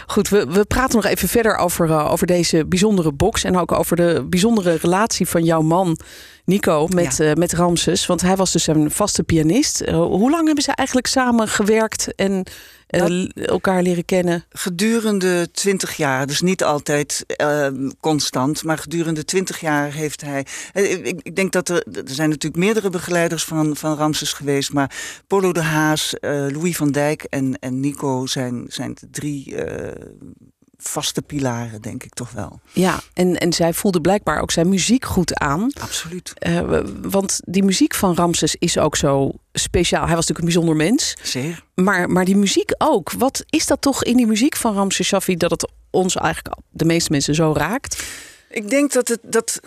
Goed, 0.07 0.29
we, 0.29 0.45
we 0.45 0.65
praten 0.65 0.95
nog 0.95 1.05
even 1.05 1.27
verder 1.27 1.55
over, 1.55 1.89
eh, 1.89 2.11
over 2.11 2.27
deze 2.27 2.65
bijzondere 2.65 3.11
box. 3.11 3.43
En 3.43 3.57
ook 3.57 3.71
over 3.71 3.95
de 3.95 4.25
bijzondere 4.29 4.77
relatie 4.81 5.27
van 5.27 5.43
jouw 5.43 5.61
man, 5.61 5.97
Nico, 6.45 6.87
met, 6.87 7.19
eh, 7.19 7.33
met 7.33 7.53
Ramses. 7.53 8.05
Want 8.05 8.21
hij 8.21 8.35
was 8.35 8.51
dus 8.51 8.67
een 8.67 8.91
vaste 8.91 9.23
pianist. 9.23 9.81
Eh, 9.81 9.95
hoe 9.95 10.31
lang 10.31 10.45
hebben 10.45 10.63
ze 10.63 10.71
eigenlijk 10.71 11.07
samen 11.07 11.47
gewerkt 11.47 12.15
en 12.15 12.43
eh, 12.87 13.45
elkaar 13.45 13.81
leren 13.81 14.05
kennen? 14.05 14.45
Gedurende 14.49 15.51
twintig 15.51 15.97
jaar, 15.97 16.27
dus 16.27 16.41
niet 16.41 16.63
altijd 16.63 17.23
eh, 17.27 17.67
constant, 17.99 18.63
maar 18.63 18.77
gedurende 18.77 19.25
twintig 19.25 19.59
jaar 19.59 19.91
heeft 19.91 20.21
hij. 20.21 20.45
Ik, 20.73 21.19
ik 21.21 21.35
denk 21.35 21.51
dat 21.51 21.69
er. 21.69 21.83
Er 21.91 22.03
zijn 22.05 22.29
natuurlijk 22.29 22.63
meerdere 22.63 22.89
begeleiders 22.89 23.43
van, 23.43 23.75
van 23.75 23.97
Ramses 23.97 24.33
geweest, 24.33 24.73
maar 24.73 24.95
Polo 25.27 25.51
de 25.51 25.61
Haas, 25.61 26.15
Louis 26.21 26.75
van 26.75 26.91
Dijk 26.91 27.23
en, 27.23 27.59
en 27.59 27.79
Nico 27.79 28.25
zijn, 28.25 28.65
zijn 28.67 28.93
de 28.99 29.09
drie 29.11 29.55
vaste 30.83 31.21
pilaren, 31.21 31.81
denk 31.81 32.03
ik 32.03 32.13
toch 32.13 32.31
wel. 32.31 32.59
Ja, 32.71 32.99
en, 33.13 33.37
en 33.37 33.53
zij 33.53 33.73
voelde 33.73 34.01
blijkbaar 34.01 34.41
ook 34.41 34.51
zijn 34.51 34.69
muziek 34.69 35.05
goed 35.05 35.39
aan. 35.39 35.71
Absoluut. 35.79 36.33
Eh, 36.35 36.79
want 37.01 37.39
die 37.45 37.63
muziek 37.63 37.93
van 37.93 38.15
Ramses 38.15 38.55
is 38.59 38.77
ook 38.77 38.95
zo 38.95 39.31
speciaal. 39.53 40.05
Hij 40.05 40.15
was 40.15 40.27
natuurlijk 40.27 40.39
een 40.39 40.61
bijzonder 40.61 40.75
mens. 40.75 41.15
Zeer. 41.21 41.63
Maar, 41.75 42.09
maar 42.09 42.25
die 42.25 42.37
muziek 42.37 42.71
ook. 42.77 43.11
Wat 43.11 43.43
is 43.49 43.65
dat 43.65 43.81
toch 43.81 44.03
in 44.03 44.17
die 44.17 44.27
muziek 44.27 44.55
van 44.55 44.73
Ramses 44.73 45.07
Shaffi 45.07 45.37
dat 45.37 45.51
het 45.51 45.71
ons 45.89 46.15
eigenlijk 46.15 46.55
de 46.69 46.85
meeste 46.85 47.11
mensen 47.11 47.35
zo 47.35 47.53
raakt? 47.57 48.03
Ik 48.49 48.69
denk 48.69 48.91
dat, 48.91 49.07
het, 49.07 49.19
dat 49.23 49.59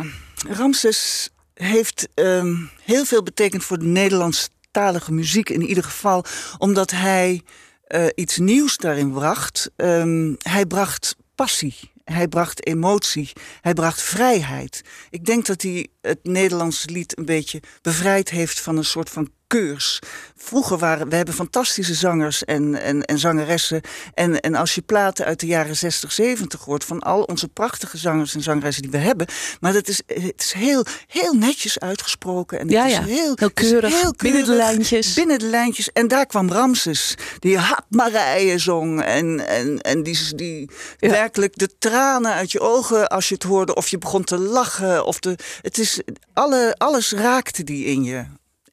Ramses 0.48 1.30
heeft 1.54 2.08
ehm, 2.14 2.54
heel 2.82 3.04
veel 3.04 3.22
betekend 3.22 3.64
voor 3.64 3.78
de 3.78 3.84
Nederlandstalige 3.84 5.12
muziek 5.12 5.50
in 5.50 5.62
ieder 5.62 5.84
geval. 5.84 6.24
Omdat 6.58 6.90
hij 6.90 7.42
eh, 7.86 8.06
iets 8.14 8.38
nieuws 8.38 8.76
daarin 8.76 9.12
bracht. 9.12 9.70
Ehm, 9.76 10.34
hij 10.38 10.66
bracht 10.66 11.16
passie. 11.34 11.74
Hij 12.04 12.28
bracht 12.28 12.66
emotie. 12.66 13.32
Hij 13.60 13.74
bracht 13.74 14.02
vrijheid. 14.02 14.82
Ik 15.10 15.24
denk 15.24 15.46
dat 15.46 15.62
hij 15.62 15.86
het 16.00 16.18
Nederlandse 16.22 16.90
lied 16.90 17.18
een 17.18 17.24
beetje 17.24 17.62
bevrijd 17.82 18.30
heeft 18.30 18.60
van 18.60 18.76
een 18.76 18.84
soort 18.84 19.10
van 19.10 19.30
keurs. 19.46 19.98
Vroeger 20.36 20.78
waren 20.78 21.08
we 21.08 21.16
hebben 21.16 21.34
fantastische 21.34 21.94
zangers 21.94 22.44
en, 22.44 22.74
en, 22.82 23.02
en 23.04 23.18
zangeressen. 23.18 23.80
En, 24.14 24.40
en 24.40 24.54
als 24.54 24.74
je 24.74 24.80
platen 24.82 25.24
uit 25.24 25.40
de 25.40 25.46
jaren 25.46 25.76
60, 25.76 26.12
70 26.12 26.64
hoort 26.64 26.84
van 26.84 27.00
al 27.00 27.22
onze 27.22 27.48
prachtige 27.48 27.98
zangers 27.98 28.34
en 28.34 28.42
zangeressen 28.42 28.82
die 28.82 28.90
we 28.90 28.96
hebben. 28.98 29.26
Maar 29.60 29.72
dat 29.72 29.88
is, 29.88 30.02
het 30.06 30.32
is 30.44 30.52
heel, 30.52 30.84
heel 31.06 31.32
netjes 31.32 31.78
uitgesproken. 31.78 32.58
En 32.58 32.64
het 32.66 32.74
Ja, 32.74 32.86
is 32.86 32.92
ja. 32.92 33.02
heel, 33.04 33.34
keurig, 33.54 34.10
binnen 34.16 34.44
de 34.44 34.54
lijntjes. 34.54 35.14
Binnen 35.14 35.38
de 35.38 35.46
lijntjes. 35.46 35.92
En 35.92 36.08
daar 36.08 36.26
kwam 36.26 36.50
Ramses, 36.50 37.14
die 37.38 37.58
Hap 37.58 37.84
Marije 37.88 38.58
zong. 38.58 39.02
En, 39.02 39.46
en, 39.48 39.80
en 39.80 40.02
die, 40.02 40.34
die 40.34 40.70
Ja. 40.98 41.10
werkelijk 41.10 41.58
de 41.58 41.70
tranen 41.78 42.32
uit 42.32 42.52
je 42.52 42.60
ogen 42.60 43.08
als 43.08 43.28
je 43.28 43.34
het 43.34 43.42
hoorde. 43.42 43.74
Of 43.74 43.88
je 43.88 43.98
begon 43.98 44.24
te 44.24 44.38
lachen. 44.38 45.04
Of 45.06 45.20
de, 45.20 45.38
het 45.62 45.78
is, 45.78 46.00
alle, 46.32 46.74
alles 46.78 47.12
raakte 47.12 47.64
die 47.64 47.84
in 47.84 48.04
je. 48.04 48.24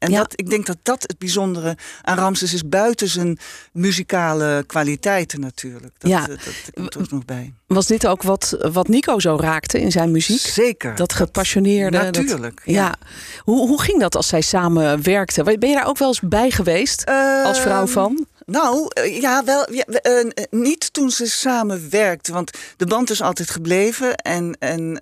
En 0.04 0.12
Ja. 0.12 0.18
dat, 0.18 0.34
ik 0.36 0.50
denk 0.50 0.66
dat 0.66 0.78
dat 0.84 1.02
het 1.02 1.18
bijzondere 1.18 1.78
aan 2.02 2.18
Ramses 2.18 2.54
is. 2.54 2.68
Buiten 2.68 3.08
zijn 3.10 3.38
muzikale 3.72 4.63
kwaliteiten 4.68 5.39
natuurlijk. 5.39 5.94
Dat, 5.98 6.12
Ja. 6.12 6.22
eh, 6.22 6.28
dat, 6.28 6.39
komt 6.74 6.94
er 6.96 7.02
ook 7.02 7.12
nog 7.12 7.26
bij. 7.26 7.54
Was 7.68 7.88
dit 7.88 8.08
ook 8.08 8.24
wat, 8.24 8.58
wat 8.72 8.88
Nico 8.88 9.20
zo 9.20 9.36
raakte 9.39 9.82
in 9.82 9.92
zijn 9.92 10.12
muziek? 10.12 10.39
Zeker. 10.39 10.96
Dat 10.96 11.13
gepassioneerde. 11.13 11.98
dat- 11.98 12.16
Natuurlijk, 12.16 12.62
ja. 12.66 12.74
ja. 12.74 12.96
Hoe, 13.39 13.68
hoe 13.68 13.82
ging 13.82 14.00
dat 14.00 14.16
als 14.16 14.28
zij 14.28 14.42
samen 14.42 15.04
werkten? 15.04 15.44
Ben 15.46 15.70
je 15.70 15.76
daar 15.76 15.88
ook 15.88 15.98
wel 15.98 16.08
eens 16.08 16.20
bij 16.22 16.52
geweest? 16.52 17.06
als 17.44 17.60
vrouw 17.60 17.82
Ehm, 17.84 17.92
van? 17.92 18.26
Nou, 18.46 18.88
eh, 18.90 19.22
ja, 19.22 19.44
wel, 19.44 19.74
ja, 19.74 19.84
eh, 19.84 20.20
eh, 20.20 20.28
niet 20.50 20.94
toen 20.94 21.10
ze 21.12 21.26
samen 21.26 21.90
werkten, 21.90 22.34
want 22.34 22.52
de 22.78 22.86
band 22.86 23.10
is 23.10 23.22
altijd 23.22 23.50
gebleven. 23.50 24.16
En, 24.16 24.56
en 24.60 24.94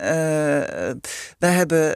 we 1.38 1.48
hebben 1.48 1.96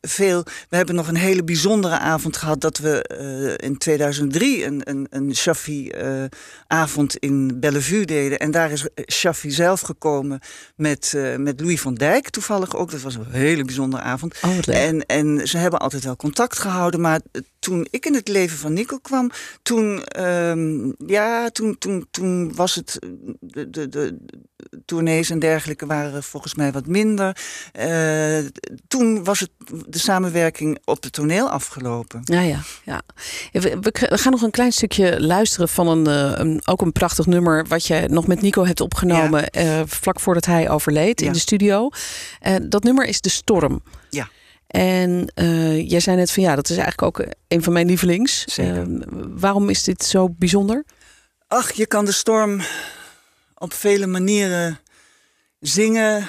veel. 0.00 0.44
We 0.68 0.76
hebben 0.76 0.94
nog 0.94 1.08
een 1.08 1.16
hele 1.16 1.44
bijzondere 1.44 1.98
avond 1.98 2.36
gehad 2.36 2.60
dat 2.60 2.78
we 2.78 3.56
in 3.62 3.78
2003 3.78 4.64
een, 4.64 4.80
een, 4.84 5.06
een 5.10 5.36
Shaffi-avond 5.36 7.16
in 7.16 7.60
Bellevue 7.60 8.04
deden. 8.04 8.38
En 8.38 8.50
daar 8.50 8.70
is 8.70 8.86
Shaffi 9.12 9.50
zelf 9.50 9.80
gekomen 9.80 10.40
met, 10.76 11.14
met 11.36 11.60
Louis 11.60 11.80
van 11.80 11.94
Dijk, 11.94 12.30
toevallig 12.30 12.76
ook. 12.76 12.90
Dat 12.90 13.00
was 13.00 13.14
een 13.14 13.26
hele 13.30 13.64
bijzondere 13.64 14.02
avond. 14.02 14.34
Oh. 14.42 14.76
En, 14.76 15.06
en 15.06 15.48
ze 15.48 15.58
hebben 15.58 15.80
altijd 15.80 16.04
wel 16.04 16.16
contact 16.16 16.58
gehouden. 16.58 17.00
Maar 17.00 17.20
toen 17.58 17.86
ik 17.90 18.06
in 18.06 18.14
het 18.14 18.28
leven 18.28 18.58
van 18.58 18.72
Nico 18.72 18.98
kwam, 18.98 19.30
toen, 19.62 20.02
ja, 21.06 21.50
toen, 21.50 21.78
toen, 21.78 22.06
toen 22.10 22.54
was 22.54 22.74
het. 22.74 22.98
De, 23.40 23.70
de, 23.70 23.88
de 23.88 24.18
tournees 24.84 25.30
en 25.30 25.38
dergelijke 25.38 25.86
waren 25.86 26.22
volgens 26.22 26.54
mij 26.54 26.72
wat 26.72 26.86
minder. 26.86 27.36
Eh, 27.72 28.38
toen 28.88 29.24
was 29.24 29.40
het 29.40 29.50
de 29.88 29.98
samenwerking 29.98 30.78
op 30.84 31.02
het 31.02 31.12
toneel 31.12 31.50
afgelopen. 31.50 32.20
Ja, 32.24 32.40
ja, 32.40 32.60
ja. 32.84 33.02
We, 33.52 33.92
gaan 33.92 34.32
nog 34.32 34.42
een 34.42 34.50
klein 34.50 34.72
stukje 34.72 35.20
luisteren 35.20 35.68
van 35.68 35.88
een, 35.88 36.06
eh, 36.06 36.38
een, 36.38 36.60
ook 36.64 36.80
een 36.80 36.92
prachtig 36.92 37.26
nummer... 37.26 37.66
wat 37.66 37.86
je 37.86 38.06
nog 38.10 38.26
met 38.26 38.40
Nico 38.40 38.64
hebt 38.64 38.80
opgenomen 38.80 39.50
eh, 39.50 39.80
vlak 39.86 40.20
voordat 40.20 40.44
hij 40.44 40.70
overleed 40.70 41.20
in 41.20 41.32
de 41.32 41.38
studio. 41.38 41.88
Eh, 42.40 42.54
dat 42.62 42.82
nummer 42.82 43.06
is 43.06 43.20
De 43.20 43.28
Storm. 43.28 43.82
Ja. 44.10 44.28
En 44.68 45.32
eh, 45.34 45.88
jij 45.90 46.00
zei 46.00 46.16
net 46.16 46.30
van 46.30 46.42
ja, 46.42 46.54
dat 46.54 46.68
is 46.70 46.76
eigenlijk 46.76 47.02
ook 47.20 47.26
een 47.48 47.62
van 47.62 47.72
mijn 47.72 47.86
lievelings. 47.86 48.44
Zeker. 48.44 48.76
Eh, 48.82 48.86
waarom 49.28 49.68
is 49.68 49.82
dit 49.84 50.04
zo 50.04 50.28
bijzonder? 50.30 50.84
Ach, 51.46 51.72
je 51.72 51.86
kan 51.86 52.04
de 52.04 52.12
storm 52.12 52.60
op 53.54 53.72
vele 53.72 54.06
manieren 54.06 54.78
zingen. 55.60 56.28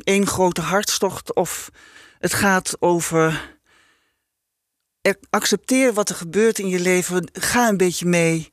Eén 0.00 0.26
grote 0.26 0.60
hartstocht. 0.60 1.34
Of 1.34 1.70
het 2.18 2.34
gaat 2.34 2.76
over. 2.80 3.56
er- 5.00 5.18
Accepteer 5.30 5.92
wat 5.92 6.08
er 6.08 6.14
gebeurt 6.14 6.58
in 6.58 6.68
je 6.68 6.80
leven. 6.80 7.30
Ga 7.32 7.68
een 7.68 7.76
beetje 7.76 8.06
mee. 8.06 8.48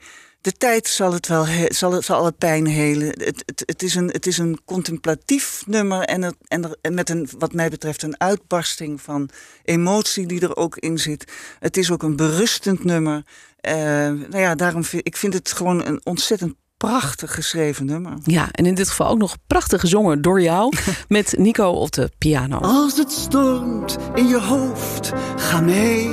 De 0.46 0.52
tijd 0.58 0.88
zal 0.88 1.14
het 1.14 1.28
wel 1.28 1.46
zal 1.68 1.92
het, 1.92 2.06
zal 2.06 2.18
alle 2.18 2.32
pijn 2.32 2.66
helen. 2.66 3.08
Het, 3.08 3.44
het, 3.46 3.64
het, 3.66 3.84
is 3.84 3.96
een, 3.96 4.08
het 4.08 4.26
is 4.28 4.38
een 4.38 4.60
contemplatief 4.66 5.64
nummer 5.68 6.02
en, 6.02 6.22
het, 6.22 6.36
en, 6.48 6.64
er- 6.64 6.78
en 6.82 6.94
met 6.94 7.10
een, 7.10 7.30
wat 7.38 7.54
mij 7.54 7.70
betreft, 7.70 8.04
een 8.04 8.20
uitbarsting 8.20 9.02
van 9.02 9.30
emotie 9.64 10.26
die 10.26 10.42
er 10.42 10.56
ook 10.56 10.78
in 10.78 10.98
zit. 10.98 11.32
Het 11.60 11.78
is 11.78 11.92
ook 11.92 12.04
een 12.04 12.16
berustend 12.16 12.84
nummer. 12.84 13.24
Eh, 13.60 13.74
nou 14.10 14.38
ja, 14.38 14.56
daarom 14.56 14.84
vind 14.84 15.08
ik 15.08 15.18
vind 15.18 15.34
het 15.34 15.52
gewoon 15.52 15.86
een 15.86 16.02
ontzettend 16.04 16.56
prachtig 16.78 17.34
geschreven 17.34 17.86
nummer. 17.86 18.14
Ja, 18.24 18.48
en 18.52 18.66
in 18.66 18.76
dit 18.76 18.90
geval 18.90 19.08
ook 19.08 19.18
nog 19.18 19.36
prachtig 19.48 19.80
gezongen 19.80 20.22
door 20.22 20.42
jou 20.42 20.74
met 21.08 21.34
Nico 21.38 21.70
op 21.70 21.92
de 21.92 22.12
piano. 22.18 22.58
Als 22.58 22.98
het 22.98 23.12
stormt 23.12 23.98
in 24.14 24.28
je 24.28 24.40
hoofd, 24.40 25.12
ga 25.36 25.62
mee, 25.62 26.10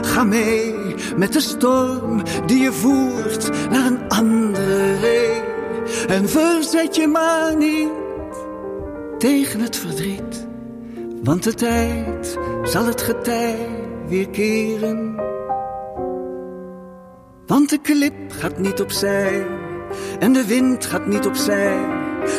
ga 0.00 0.24
mee 0.24 0.74
met 1.16 1.32
de 1.32 1.40
storm 1.40 2.22
die 2.46 2.58
je 2.58 2.72
voert 2.72 3.70
naar 3.70 3.86
een 3.86 4.08
andere 4.08 4.98
ree. 4.98 5.40
En 6.06 6.28
verzet 6.28 6.96
je 6.96 7.06
maar 7.06 7.56
niet 7.56 7.90
tegen 9.18 9.60
het 9.60 9.76
verdriet, 9.76 10.46
want 11.22 11.42
de 11.42 11.54
tijd 11.54 12.38
zal 12.62 12.86
het 12.86 13.02
getij 13.02 13.68
weer 14.08 14.28
keren. 14.28 15.14
Want 17.46 17.70
de 17.70 17.80
klip 17.80 18.14
gaat 18.28 18.58
niet 18.58 18.80
opzij 18.80 19.46
en 20.18 20.32
de 20.32 20.46
wind 20.46 20.86
gaat 20.86 21.06
niet 21.06 21.26
opzij. 21.26 21.76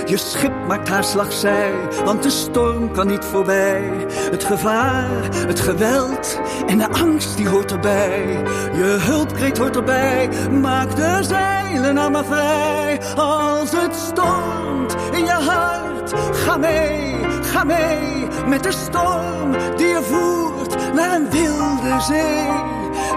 Je 0.05 0.17
schip 0.17 0.53
maakt 0.67 0.89
haar 0.89 1.03
slagzij, 1.03 1.71
want 2.05 2.23
de 2.23 2.29
storm 2.29 2.91
kan 2.91 3.07
niet 3.07 3.25
voorbij. 3.25 4.05
Het 4.31 4.43
gevaar, 4.43 5.29
het 5.47 5.59
geweld 5.59 6.39
en 6.67 6.77
de 6.77 6.89
angst 6.89 7.37
die 7.37 7.47
hoort 7.47 7.71
erbij. 7.71 8.43
Je 8.73 8.97
hulpkreet 8.99 9.57
hoort 9.57 9.75
erbij, 9.75 10.29
maak 10.61 10.95
de 10.95 11.17
zeilen 11.21 11.93
nou 11.93 12.11
maar 12.11 12.25
vrij. 12.25 12.99
Als 13.15 13.71
het 13.71 13.95
stormt 13.95 14.95
in 15.11 15.25
je 15.25 15.31
hart, 15.31 16.13
ga 16.31 16.57
mee, 16.57 17.15
ga 17.41 17.63
mee 17.63 18.27
met 18.47 18.63
de 18.63 18.71
storm 18.71 19.51
die 19.75 19.87
je 19.87 20.01
voert 20.01 20.93
naar 20.93 21.15
een 21.15 21.29
wilde 21.29 22.01
zee. 22.01 22.49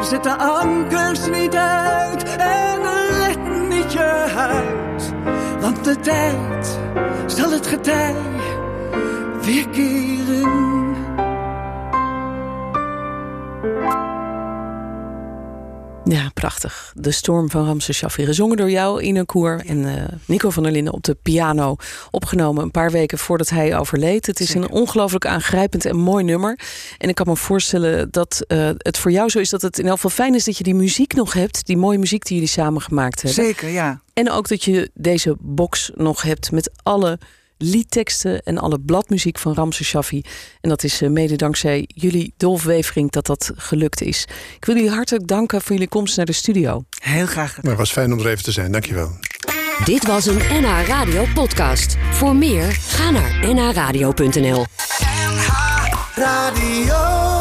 Zet 0.03 0.23
de 0.23 0.37
ankers 0.37 1.29
niet 1.29 1.55
uit 1.55 2.37
en 2.37 2.99
je. 3.92 4.20
Want 5.61 5.85
de 5.85 6.00
tijd 6.00 6.79
zal 7.26 7.50
het 7.50 7.66
getij 7.66 8.14
weer 9.42 9.68
keren. 9.68 10.69
Ja, 16.12 16.31
prachtig. 16.35 16.92
De 16.94 17.11
Storm 17.11 17.51
van 17.51 17.64
Ramses 17.64 17.96
Shaffi. 17.96 18.25
Gezongen 18.25 18.57
door 18.57 18.70
jou, 18.70 19.03
Ine 19.03 19.25
Koer. 19.25 19.62
En 19.66 19.79
uh, 19.79 19.92
Nico 20.25 20.51
van 20.51 20.62
der 20.62 20.73
Linden 20.73 20.92
op 20.92 21.03
de 21.03 21.16
piano. 21.23 21.77
Opgenomen 22.11 22.62
een 22.62 22.70
paar 22.70 22.90
weken 22.90 23.18
voordat 23.18 23.49
hij 23.49 23.79
overleed. 23.79 24.27
Het 24.27 24.40
is 24.40 24.55
een 24.55 24.70
ongelooflijk 24.70 25.27
aangrijpend 25.27 25.85
en 25.85 25.96
mooi 25.96 26.25
nummer. 26.25 26.59
En 26.99 27.09
ik 27.09 27.14
kan 27.14 27.27
me 27.27 27.37
voorstellen 27.37 28.11
dat 28.11 28.44
uh, 28.49 28.70
het 28.77 28.99
voor 28.99 29.11
jou 29.11 29.29
zo 29.29 29.38
is 29.38 29.51
dat 29.51 29.62
het 29.62 29.79
in 29.79 29.85
elk 29.85 29.94
geval 29.94 30.11
fijn 30.11 30.35
is 30.35 30.44
dat 30.44 30.59
je 30.59 30.64
die 30.64 30.75
muziek 30.75 31.14
nog 31.14 31.33
hebt. 31.33 31.66
Die 31.66 31.77
mooie 31.77 31.99
muziek 31.99 32.25
die 32.25 32.35
jullie 32.35 32.51
samen 32.51 32.83
gemaakt 32.83 33.23
hebben. 33.23 33.44
Zeker, 33.44 33.68
ja. 33.68 34.01
En 34.12 34.31
ook 34.31 34.49
dat 34.49 34.64
je 34.64 34.90
deze 34.94 35.37
box 35.38 35.90
nog 35.94 36.23
hebt 36.23 36.51
met 36.53 36.70
alle 36.83 37.18
liedteksten 37.62 38.42
en 38.42 38.59
alle 38.59 38.81
bladmuziek 38.81 39.38
van 39.38 39.55
Ramse 39.55 39.85
Shaffi. 39.85 40.23
En 40.61 40.68
dat 40.68 40.85
is 40.85 41.01
mede 41.01 41.37
dankzij 41.37 41.85
jullie 41.94 42.35
Dolf 42.37 42.62
Wevering 42.62 43.11
dat 43.11 43.27
dat 43.27 43.53
gelukt 43.57 44.03
is. 44.03 44.27
Ik 44.57 44.64
wil 44.64 44.75
jullie 44.75 44.90
hartelijk 44.90 45.27
danken 45.27 45.61
voor 45.61 45.73
jullie 45.73 45.88
komst 45.88 46.16
naar 46.16 46.27
de 46.27 46.33
studio. 46.33 46.85
Heel 47.03 47.27
graag 47.27 47.55
gedaan. 47.55 47.70
Het 47.70 47.81
was 47.81 47.92
fijn 47.92 48.12
om 48.12 48.18
er 48.18 48.27
even 48.29 48.44
te 48.44 48.53
zijn, 48.53 48.73
dankjewel. 48.73 49.18
Dit 49.85 50.07
was 50.07 50.27
een 50.27 50.37
NH 50.37 50.87
Radio 50.87 51.25
podcast. 51.35 51.96
Voor 52.12 52.37
meer, 52.37 52.73
ga 52.73 53.11
naar 53.11 53.55
nhradio.nl 53.55 54.64
NH 55.20 55.49
Radio 56.14 57.39